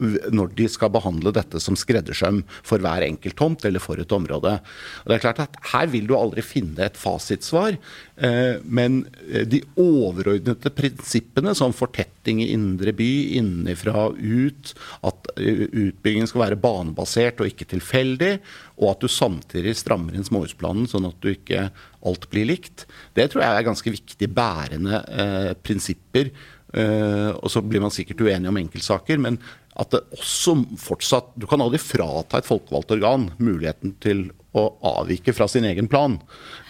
når 0.00 0.54
de 0.56 0.66
skal 0.70 0.92
behandle 0.92 1.32
dette 1.34 1.60
som 1.62 1.76
skreddersøm 1.78 2.42
for 2.66 2.82
hver 2.82 3.04
enkelt 3.06 3.36
tomt 3.38 3.64
eller 3.68 3.82
for 3.82 4.00
et 4.00 4.14
område. 4.16 4.56
Og 5.02 5.10
det 5.10 5.16
er 5.16 5.24
klart 5.24 5.42
at 5.44 5.58
Her 5.72 5.90
vil 5.92 6.08
du 6.08 6.16
aldri 6.16 6.42
finne 6.44 6.86
et 6.86 6.98
fasitsvar, 6.98 7.76
eh, 8.16 8.56
men 8.64 9.02
eh, 9.28 9.44
de 9.48 9.62
overordnede 9.80 10.72
prinsippene 10.74 11.54
som 11.56 11.74
fortetting 11.76 12.42
i 12.42 12.50
indre 12.54 12.94
by, 12.96 13.10
innenfra 13.38 14.08
og 14.08 14.18
ut, 14.20 14.74
at 15.06 15.30
eh, 15.36 15.66
utbyggingen 15.68 16.30
skal 16.30 16.46
være 16.46 16.60
banebasert 16.60 17.42
og 17.42 17.52
ikke 17.52 17.68
tilfeldig, 17.74 18.34
og 18.80 18.94
at 18.94 19.04
du 19.04 19.12
samtidig 19.12 19.76
strammer 19.78 20.16
inn 20.16 20.26
småhusplanen 20.26 20.88
sånn 20.88 21.08
at 21.10 21.18
du 21.20 21.32
ikke 21.34 21.68
alt 22.06 22.24
blir 22.32 22.48
likt, 22.48 22.86
det 23.16 23.28
tror 23.30 23.44
jeg 23.44 23.58
er 23.58 23.68
ganske 23.68 23.92
viktige 23.92 24.32
bærende 24.32 25.02
eh, 25.12 25.52
prinsipper. 25.60 26.32
Eh, 26.70 27.30
og 27.34 27.50
så 27.50 27.62
blir 27.66 27.82
man 27.82 27.92
sikkert 27.94 28.22
uenig 28.22 28.50
om 28.50 28.60
enkeltsaker, 28.60 29.18
men 29.20 29.40
at 29.78 29.92
det 29.94 30.00
også 30.16 30.56
fortsatt 30.82 31.32
Du 31.38 31.46
kan 31.50 31.62
aldri 31.62 31.78
frata 31.78 32.40
et 32.40 32.48
folkevalgt 32.48 32.90
organ 32.96 33.30
muligheten 33.38 33.94
til 34.02 34.28
å 34.50 34.64
avvike 34.98 35.32
fra 35.34 35.46
sin 35.48 35.64
egen 35.68 35.86
plan. 35.86 36.16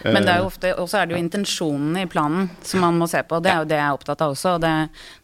Men 0.03 0.25
det 0.25 0.35
er 0.35 0.43
jo 0.43 0.49
ofte, 0.51 0.73
også 0.77 0.99
er 0.99 1.07
det 1.07 1.15
jo 1.15 1.21
intensjonene 1.21 2.03
i 2.05 2.09
planen 2.09 2.49
som 2.65 2.83
man 2.85 2.99
må 2.99 3.07
se 3.09 3.23
på. 3.25 3.39
Det 3.41 3.49
er 3.49 3.63
jo 3.63 3.69
det 3.71 3.79
jeg 3.79 3.85
er 3.87 3.97
opptatt 3.97 4.21
av 4.21 4.35
også. 4.35 4.53
og 4.57 4.61
Det, 4.61 4.73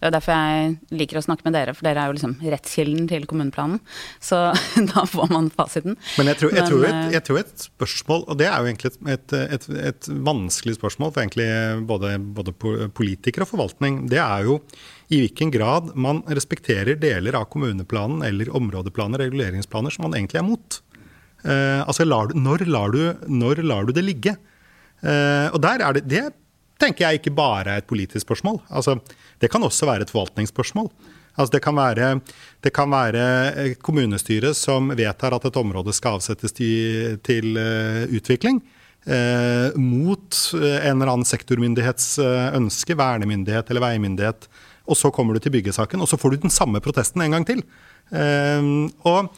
det 0.01 0.09
er 0.09 0.15
derfor 0.15 0.33
jeg 0.33 0.97
liker 1.01 1.19
å 1.19 1.23
snakke 1.27 1.45
med 1.45 1.53
dere, 1.57 1.75
for 1.77 1.85
dere 1.85 2.01
er 2.01 2.09
jo 2.09 2.17
liksom 2.17 2.33
rettskilden 2.41 3.05
til 3.11 3.29
kommuneplanen. 3.29 3.77
Så 4.17 4.41
da 4.93 5.05
får 5.05 5.29
man 5.33 5.51
fasiten. 5.53 5.99
Men 6.17 6.33
jeg 6.33 6.41
tror, 6.41 6.57
jeg, 6.57 6.65
tror 6.71 6.89
et, 6.89 6.97
eh, 6.97 7.13
jeg 7.19 7.27
tror, 7.29 7.41
et, 7.43 7.55
spørsmål, 7.67 8.25
og 8.25 8.41
det 8.41 8.49
er 8.49 8.57
jo 8.57 8.71
egentlig 8.71 8.93
et, 9.13 9.37
et, 9.37 9.71
et 9.93 10.11
vanskelig 10.31 10.79
spørsmål 10.79 11.13
for 11.13 11.25
egentlig 11.27 11.49
både, 11.89 12.15
både 12.41 12.57
politikere 12.97 13.45
og 13.45 13.53
forvaltning, 13.53 14.07
det 14.09 14.23
er 14.23 14.49
jo 14.49 14.63
i 15.07 15.21
hvilken 15.21 15.51
grad 15.53 15.93
man 15.95 16.19
respekterer 16.27 16.97
deler 16.99 17.37
av 17.39 17.47
kommuneplanen 17.51 18.25
eller 18.27 18.49
områdeplaner, 18.55 19.23
reguleringsplaner, 19.23 19.93
som 19.93 20.07
man 20.07 20.17
egentlig 20.17 20.41
er 20.41 20.47
mot. 20.47 20.81
Eh, 21.47 21.81
altså, 21.87 22.03
lar 22.07 22.31
du, 22.31 22.35
når, 22.39 22.65
lar 22.67 22.91
du, 22.91 23.01
når, 23.31 23.63
lar 23.63 23.87
du, 23.87 23.93
det 23.95 24.03
ligge? 24.03 24.35
Eh, 24.99 25.47
og 25.53 25.61
der 25.63 25.83
er 25.85 25.95
det, 25.95 26.07
det 26.11 26.25
tenker 26.81 27.07
jeg 27.07 27.21
ikke 27.21 27.35
bare 27.37 27.77
er 27.77 27.83
et 27.83 27.89
politisk 27.89 28.25
spørsmål. 28.25 28.59
Altså, 28.67 28.97
det 29.39 29.51
kan 29.53 29.63
også 29.63 29.87
være 29.87 30.07
et 30.07 30.11
forvaltningsspørsmål. 30.13 30.91
Altså 31.37 31.53
det, 31.53 31.61
kan 31.61 31.77
være, 31.77 32.15
det 32.65 32.71
kan 32.73 32.89
være 32.89 33.75
kommunestyret 33.85 34.57
som 34.57 34.89
vedtar 34.97 35.35
at 35.37 35.45
et 35.45 35.59
område 35.59 35.93
skal 35.93 36.17
avsettes 36.17 36.55
til, 36.57 37.19
til 37.21 37.53
uh, 37.61 38.09
utvikling. 38.09 38.57
Uh, 39.05 39.69
mot 39.77 40.39
en 40.57 40.97
eller 40.97 41.11
annen 41.13 41.27
sektormyndighets 41.29 42.17
uh, 42.25 42.57
ønske, 42.57 42.97
vernemyndighet 42.97 43.69
eller 43.69 43.85
veimyndighet 43.85 44.49
og 44.87 44.97
så 44.99 45.11
kommer 45.13 45.35
du 45.35 45.43
til 45.43 45.53
byggesaken, 45.57 46.01
og 46.01 46.09
så 46.09 46.19
får 46.19 46.33
du 46.33 46.47
den 46.47 46.53
samme 46.53 46.81
protesten 46.83 47.23
en 47.23 47.37
gang 47.37 47.47
til. 47.47 47.63
Uh, 48.07 48.87
og, 49.07 49.33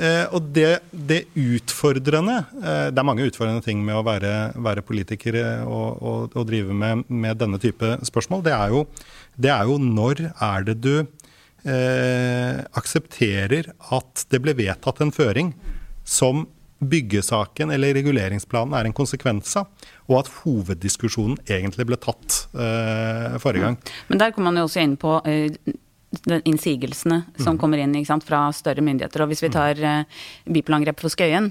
uh, 0.00 0.24
og 0.32 0.48
det, 0.56 0.78
det, 0.88 1.26
utfordrende 1.36 2.38
uh, 2.56 2.88
Det 2.88 2.96
er 2.96 3.04
mange 3.04 3.26
utfordrende 3.28 3.60
ting 3.60 3.82
med 3.84 3.98
å 3.98 4.04
være, 4.06 4.54
være 4.56 4.84
politiker 4.86 5.36
og, 5.66 6.00
og, 6.00 6.32
og, 6.32 6.46
drive 6.48 6.72
med, 6.72 7.04
med, 7.12 7.36
denne 7.36 7.60
type 7.60 7.98
spørsmål. 8.08 8.46
Det 8.48 8.56
er 8.56 8.72
jo, 8.72 8.86
det 9.36 9.52
er 9.52 9.68
jo 9.68 9.76
når 9.82 10.30
er 10.32 10.68
det 10.70 10.80
du 10.80 10.94
eh, 11.66 12.62
aksepterer 12.78 13.72
at 13.94 14.26
det 14.30 14.40
ble 14.42 14.54
vedtatt 14.58 15.02
en 15.02 15.14
føring 15.14 15.52
som 16.06 16.46
byggesaken 16.78 17.72
eller 17.72 17.94
reguleringsplanen 17.96 18.76
er 18.76 18.88
en 18.88 18.96
konsekvens 18.96 19.54
av, 19.60 19.70
og 20.10 20.20
at 20.20 20.30
hoveddiskusjonen 20.42 21.38
egentlig 21.48 21.88
ble 21.88 21.98
tatt 22.00 22.42
uh, 22.56 23.36
forrige 23.42 23.64
gang. 23.64 23.78
Men 24.10 24.22
der 24.22 24.34
kommer 24.34 24.50
man 24.52 24.60
jo 24.60 24.68
også 24.68 24.82
inn 24.84 24.96
på 25.00 25.16
uh, 25.24 25.74
innsigelsene 26.46 27.22
som 27.38 27.56
mm. 27.56 27.60
kommer 27.60 27.82
inn 27.82 27.96
sant, 28.08 28.24
fra 28.24 28.46
større 28.56 28.84
myndigheter. 28.84 29.24
Og 29.24 29.32
hvis 29.32 29.42
vi 29.44 29.50
tar 29.52 29.80
eh, 29.84 30.22
byplangrep 30.48 31.02
for 31.02 31.12
Skøyen, 31.12 31.50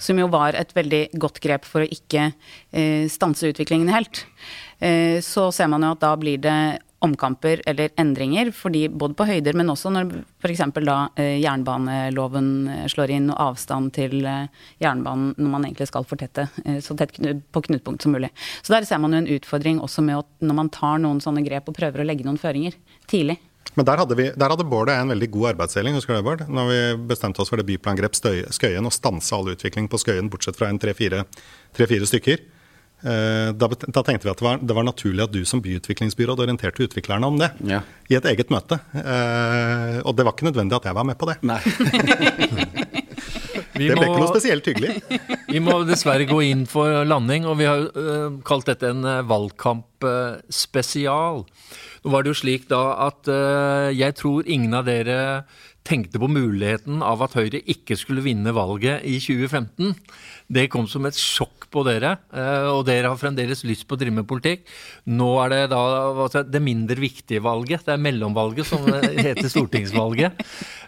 som 0.00 0.20
jo 0.20 0.28
var 0.32 0.56
et 0.56 0.70
veldig 0.76 1.02
godt 1.20 1.40
grep 1.44 1.66
for 1.68 1.84
å 1.84 1.90
ikke 1.90 2.30
stanse 3.12 3.50
utviklingen 3.50 3.90
helt, 3.92 4.22
så 5.26 5.48
ser 5.52 5.68
man 5.72 5.84
jo 5.84 5.90
at 5.96 6.02
da 6.04 6.14
blir 6.20 6.40
det 6.40 6.56
omkamper 7.04 7.60
eller 7.68 7.90
endringer, 8.00 8.50
fordi 8.56 8.86
både 8.88 9.16
på 9.18 9.26
høyder, 9.28 9.56
men 9.58 9.70
også 9.72 9.90
når 9.92 10.12
f.eks. 10.40 10.62
da 10.86 10.96
eh, 11.20 11.36
jernbaneloven 11.42 12.50
eh, 12.72 12.84
slår 12.92 13.12
inn, 13.18 13.28
og 13.34 13.42
avstand 13.50 13.92
til 13.96 14.24
eh, 14.24 14.46
jernbanen 14.82 15.34
når 15.36 15.52
man 15.52 15.66
egentlig 15.68 15.90
skal 15.90 16.06
fortette 16.08 16.48
så 16.82 16.96
tett 16.98 17.18
på 17.52 17.62
knutepunkt 17.68 18.04
som 18.04 18.14
mulig. 18.16 18.30
Så 18.62 18.72
der 18.74 18.86
ser 18.88 19.00
man 19.02 19.14
jo 19.14 19.20
en 19.22 19.34
utfordring 19.36 19.82
også 19.84 20.04
med 20.06 20.22
at 20.22 20.48
når 20.48 20.58
man 20.62 20.72
tar 20.72 21.02
noen 21.02 21.20
sånne 21.22 21.44
grep 21.46 21.68
og 21.68 21.76
prøver 21.76 22.02
å 22.02 22.08
legge 22.08 22.26
noen 22.26 22.40
føringer 22.40 22.76
tidlig. 23.10 23.38
Men 23.76 23.84
der 23.84 24.00
hadde, 24.00 24.16
vi, 24.16 24.30
der 24.32 24.52
hadde 24.52 24.64
Bård 24.64 24.88
en 24.88 25.12
veldig 25.12 25.28
god 25.34 25.50
arbeidsdeling 25.50 25.98
husker 25.98 26.16
du 26.16 26.24
Bård? 26.24 26.46
Når 26.48 26.70
vi 26.70 26.78
bestemte 27.10 27.42
oss 27.44 27.52
for 27.52 27.60
det 27.60 27.66
byplangrep 27.68 28.16
Skøyen 28.16 28.88
og 28.88 28.94
stanse 28.94 29.36
all 29.36 29.50
utvikling 29.52 29.90
på 29.92 30.00
Skøyen, 30.00 30.30
bortsett 30.32 30.56
fra 30.56 30.70
en 30.72 30.80
tre-fire 30.80 31.26
stykker. 32.08 32.46
Eh, 33.06 33.52
da, 33.54 33.68
da, 33.70 34.02
tenkte 34.02 34.26
vi 34.26 34.32
at 34.32 34.40
det 34.40 34.46
var, 34.46 34.58
det 34.58 34.74
var, 34.74 34.82
naturlig 34.86 35.22
at 35.26 35.32
du 35.34 35.44
som 35.46 35.60
byutviklingsbyråd 35.62 36.40
orienterte 36.42 36.82
utviklerne 36.86 37.26
om 37.28 37.38
det. 37.38 37.50
Ja. 37.68 37.80
I 38.10 38.14
et 38.18 38.26
eget 38.32 38.50
møte. 38.50 38.80
Eh, 38.98 39.98
og 40.02 40.16
det 40.18 40.24
var 40.26 40.32
ikke 40.34 40.48
nødvendig 40.48 40.76
at 40.80 40.86
jeg 40.90 40.98
var 40.98 41.06
med 41.06 41.16
på 41.20 41.28
det. 41.30 41.36
Nei. 41.46 41.60
det 43.76 43.92
ble 43.92 44.06
ikke 44.08 44.22
noe 44.22 44.32
spesielt 44.32 44.66
hyggelig. 44.72 44.92
vi 45.54 45.60
må 45.62 45.74
dessverre 45.86 46.26
gå 46.26 46.38
inn 46.48 46.64
for 46.70 46.86
landing, 47.06 47.42
og 47.46 47.54
vi 47.60 47.66
har 47.68 47.80
uh, 47.94 48.30
kalt 48.46 48.66
dette 48.72 48.86
en 48.90 49.02
valgkampspesial. 49.30 51.36
Uh, 51.44 51.46
Nå 52.02 52.08
var 52.14 52.20
det 52.22 52.30
jo 52.30 52.38
slik 52.38 52.62
da 52.70 52.82
at 53.08 53.22
jeg 53.98 54.12
tror 54.14 54.46
ingen 54.46 54.74
av 54.78 54.84
dere 54.86 55.18
tenkte 55.86 56.20
på 56.20 56.28
muligheten 56.30 57.02
av 57.04 57.22
at 57.24 57.36
Høyre 57.38 57.60
ikke 57.70 57.96
skulle 57.98 58.24
vinne 58.24 58.52
valget 58.56 59.04
i 59.06 59.16
2015. 59.22 59.94
Det 60.52 60.66
kom 60.72 60.88
som 60.90 61.06
et 61.08 61.18
sjokk 61.18 61.66
på 61.72 61.82
dere, 61.86 62.16
eh, 62.34 62.68
og 62.70 62.84
dere 62.88 63.10
har 63.12 63.20
fremdeles 63.20 63.64
lyst 63.66 63.86
på 63.86 63.96
å 63.96 64.00
drive 64.00 64.14
med 64.18 64.28
politikk. 64.30 64.66
Nå 65.10 65.28
er 65.44 65.54
det 65.54 65.62
da 65.72 66.42
det 66.46 66.62
mindre 66.62 66.98
viktige 67.02 67.42
valget, 67.44 67.86
det 67.86 67.94
er 67.96 68.02
mellomvalget 68.02 68.68
som 68.68 68.86
heter 68.86 69.50
stortingsvalget. 69.52 70.42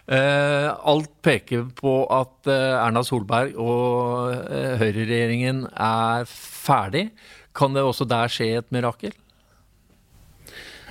Eh, 0.09 0.67
alt 0.69 1.11
peker 1.25 1.67
på 1.77 2.01
at 2.15 2.49
eh, 2.49 2.79
Erna 2.79 3.03
Solberg 3.05 3.57
og 3.59 4.35
høyreregjeringen 4.81 5.65
er 5.75 6.29
ferdig. 6.29 7.09
Kan 7.55 7.75
det 7.75 7.83
også 7.83 8.07
der 8.07 8.31
skje 8.31 8.55
et 8.61 8.71
mirakel? 8.73 9.15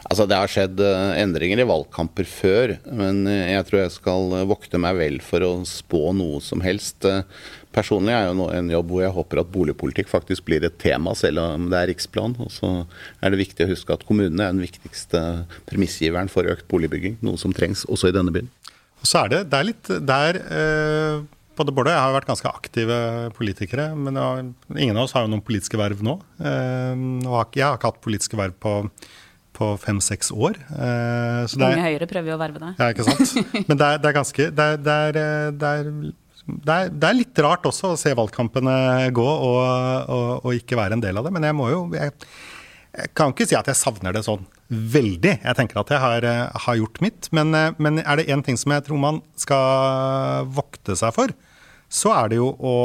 Altså, 0.09 0.25
det 0.25 0.39
har 0.41 0.49
skjedd 0.49 0.81
endringer 1.21 1.61
i 1.61 1.69
valgkamper 1.69 2.25
før, 2.25 2.71
men 2.97 3.27
jeg 3.29 3.67
tror 3.69 3.83
jeg 3.83 3.93
skal 3.93 4.33
vokte 4.49 4.81
meg 4.81 4.97
vel 4.97 5.19
for 5.21 5.45
å 5.45 5.51
spå 5.69 6.15
noe 6.17 6.41
som 6.41 6.65
helst. 6.65 7.05
Personlig 7.77 8.15
er 8.17 8.27
jo 8.27 8.49
en 8.49 8.71
jobb 8.73 8.91
hvor 8.91 9.03
jeg 9.05 9.15
håper 9.15 9.43
at 9.43 9.51
boligpolitikk 9.53 10.09
faktisk 10.11 10.47
blir 10.49 10.65
et 10.67 10.79
tema, 10.81 11.13
selv 11.19 11.43
om 11.45 11.69
det 11.71 11.79
er 11.79 11.91
riksplan. 11.93 12.35
Og 12.41 12.51
så 12.55 12.71
er 13.21 13.35
det 13.35 13.43
viktig 13.43 13.67
å 13.67 13.71
huske 13.71 13.95
at 13.95 14.07
kommunene 14.09 14.47
er 14.47 14.55
den 14.57 14.65
viktigste 14.65 15.21
premissgiveren 15.69 16.33
for 16.33 16.49
økt 16.49 16.67
boligbygging. 16.73 17.19
Noe 17.27 17.41
som 17.41 17.55
trengs 17.55 17.85
også 17.87 18.11
i 18.11 18.17
denne 18.17 18.35
byen. 18.35 18.49
Og 18.99 19.07
Så 19.07 19.21
er 19.21 19.35
det, 19.35 19.43
det 19.53 19.59
er 19.59 19.69
litt 19.69 19.93
der 20.09 20.41
eh, 20.43 21.21
Både 21.59 21.75
Bård 21.75 21.89
og 21.91 21.95
jeg 21.95 22.03
har 22.03 22.15
vært 22.15 22.29
ganske 22.31 22.51
aktive 22.51 22.99
politikere. 23.37 23.91
Men 23.95 24.19
ingen 24.75 24.97
av 24.97 25.05
oss 25.05 25.15
har 25.17 25.27
jo 25.27 25.31
noen 25.33 25.45
politiske 25.45 25.79
verv 25.79 26.03
nå. 26.07 26.17
Eh, 26.41 26.93
jeg 26.97 27.31
har 27.31 27.49
ikke 27.53 27.91
hatt 27.93 28.05
politiske 28.05 28.39
verv 28.39 28.59
på 28.63 28.75
på 29.59 29.73
fem-seks 29.83 30.31
år. 30.35 30.59
Eh, 30.71 31.43
så 31.51 31.59
Unge 31.59 31.83
Høyre 31.83 32.09
prøver 32.11 32.33
jo 32.33 32.39
å 32.39 32.41
verve 32.41 32.63
deg. 32.63 32.79
Ja, 32.79 32.93
ikke 32.95 33.07
sant. 33.09 33.35
Men 33.69 33.81
det 33.81 33.89
er, 33.89 34.01
det 34.03 34.11
er 34.11 34.17
ganske 34.17 34.49
det 34.55 34.69
er, 34.73 34.81
det 34.85 34.97
er, 34.97 35.21
det 35.59 35.73
er 35.75 35.91
det, 36.49 37.05
er, 37.05 37.17
litt 37.17 37.41
rart 37.45 37.67
også 37.69 37.93
å 37.93 37.99
se 38.01 38.15
valgkampene 38.17 39.11
gå 39.13 39.25
og, 39.25 39.59
og, 40.09 40.31
og 40.47 40.55
ikke 40.57 40.79
være 40.79 40.97
en 40.97 41.03
del 41.03 41.21
av 41.21 41.27
det. 41.27 41.33
Men 41.35 41.45
jeg 41.45 41.57
må 41.59 41.67
jo 41.73 41.83
jeg, 41.93 42.15
jeg, 42.95 43.11
kan 43.19 43.35
ikke 43.35 43.49
si 43.51 43.59
at 43.59 43.69
jeg 43.69 43.77
savner 43.77 44.17
det 44.17 44.25
sånn 44.25 44.47
veldig. 44.69 45.35
Jeg 45.43 45.59
tenker 45.59 45.83
at 45.83 45.93
jeg 45.93 46.01
har, 46.01 46.29
har 46.65 46.81
gjort 46.81 47.03
mitt. 47.05 47.29
Men, 47.37 47.53
men, 47.77 48.01
er 48.01 48.21
det 48.21 48.31
én 48.33 48.45
ting 48.47 48.57
som 48.61 48.73
jeg 48.73 48.87
tror 48.87 49.03
man 49.03 49.21
skal 49.37 50.49
vokte 50.57 50.97
seg 50.97 51.13
for, 51.17 51.37
så 51.93 52.15
er 52.17 52.33
det 52.33 52.41
jo 52.41 52.55
å 52.57 52.79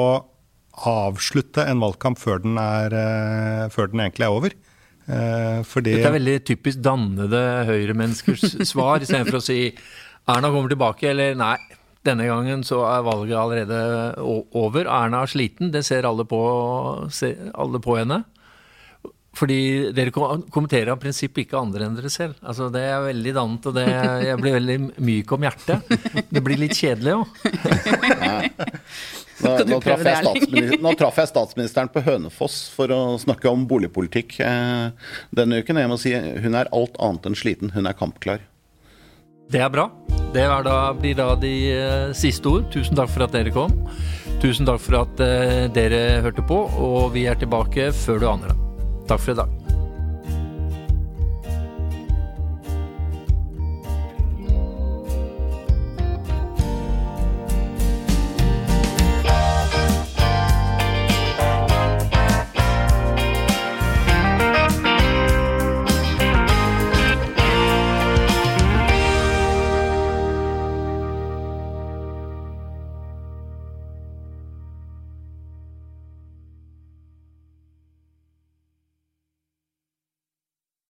avslutte 0.90 1.64
en 1.70 1.80
valgkamp 1.84 2.20
før 2.20 2.44
den, 2.44 2.60
er, 2.60 3.70
før 3.72 3.92
den 3.94 4.04
egentlig 4.04 4.28
er 4.28 4.36
over. 4.42 4.56
Fordi 5.68 5.98
Dette 5.98 6.10
er 6.10 6.16
veldig 6.16 6.36
typisk 6.48 6.80
dannede 6.84 7.40
høyremenneskers 7.68 8.58
svar, 8.72 9.04
istedenfor 9.04 9.42
å 9.42 9.44
si 9.44 9.60
Erna 10.32 10.52
kommer 10.54 10.72
tilbake, 10.72 11.10
eller 11.12 11.34
nei, 11.36 11.58
denne 12.08 12.28
gangen 12.28 12.64
så 12.68 12.82
er 12.88 13.04
valget 13.04 13.40
allerede 13.40 13.80
over. 14.56 14.88
Erna 14.88 15.24
er 15.24 15.32
sliten, 15.32 15.72
det 15.74 15.84
ser 15.88 16.08
alle 16.08 16.24
på, 16.28 16.40
ser 17.12 17.50
alle 17.52 17.82
på 17.84 17.98
henne. 18.00 18.24
Fordi 19.34 19.90
dere 19.98 20.14
kommenterer 20.14 20.92
av 20.94 21.00
prinsipp 21.02 21.40
ikke 21.42 21.58
andre 21.58 21.88
enn 21.88 21.96
dere 21.98 22.12
selv. 22.14 22.38
Altså, 22.46 22.68
det 22.74 22.84
er 22.86 23.02
veldig 23.08 23.34
dannet, 23.34 23.66
og 23.66 23.76
det, 23.80 23.88
jeg 24.28 24.40
blir 24.44 24.58
veldig 24.60 24.78
myk 25.02 25.34
om 25.34 25.48
hjertet. 25.48 25.94
Det 26.30 26.44
blir 26.46 26.62
litt 26.62 26.78
kjedelig 26.78 27.18
òg. 27.18 27.28
Nå, 29.42 29.54
nå, 29.66 29.80
traff 29.82 30.04
nå, 30.84 30.94
traff 31.00 31.18
jeg 31.18 31.30
statsministeren 31.32 31.90
på 31.92 32.04
Hønefoss 32.06 32.68
for 32.76 32.92
å 32.94 33.02
snakke 33.22 33.50
om 33.50 33.66
boligpolitikk 33.68 34.38
eh, 34.46 34.92
denne 35.34 35.62
uken. 35.64 35.82
Jeg 35.82 35.92
må 35.92 35.98
si 36.00 36.14
hun 36.14 36.58
er 36.60 36.70
alt 36.76 37.00
annet 37.02 37.30
enn 37.30 37.38
sliten. 37.40 37.74
Hun 37.74 37.90
er 37.90 37.98
kampklar. 37.98 38.44
Det 39.52 39.62
er 39.62 39.72
bra. 39.74 39.90
Det 40.34 40.46
er 40.46 40.64
da, 40.66 40.78
blir 40.98 41.18
da 41.18 41.34
de 41.40 41.54
eh, 41.74 42.14
siste 42.18 42.50
ord. 42.50 42.70
Tusen 42.74 42.98
takk 42.98 43.12
for 43.14 43.26
at 43.26 43.36
dere 43.36 43.54
kom. 43.54 43.74
Tusen 44.44 44.70
takk 44.70 44.82
for 44.82 45.02
at 45.04 45.26
eh, 45.26 45.66
dere 45.74 46.22
hørte 46.26 46.46
på, 46.46 46.64
og 46.88 47.12
vi 47.18 47.28
er 47.30 47.38
tilbake 47.40 47.92
før 48.04 48.22
du 48.22 48.30
aner 48.32 48.54
det. 48.54 48.58
Takk 49.10 49.26
for 49.26 49.36
i 49.36 49.42
dag. 49.44 49.63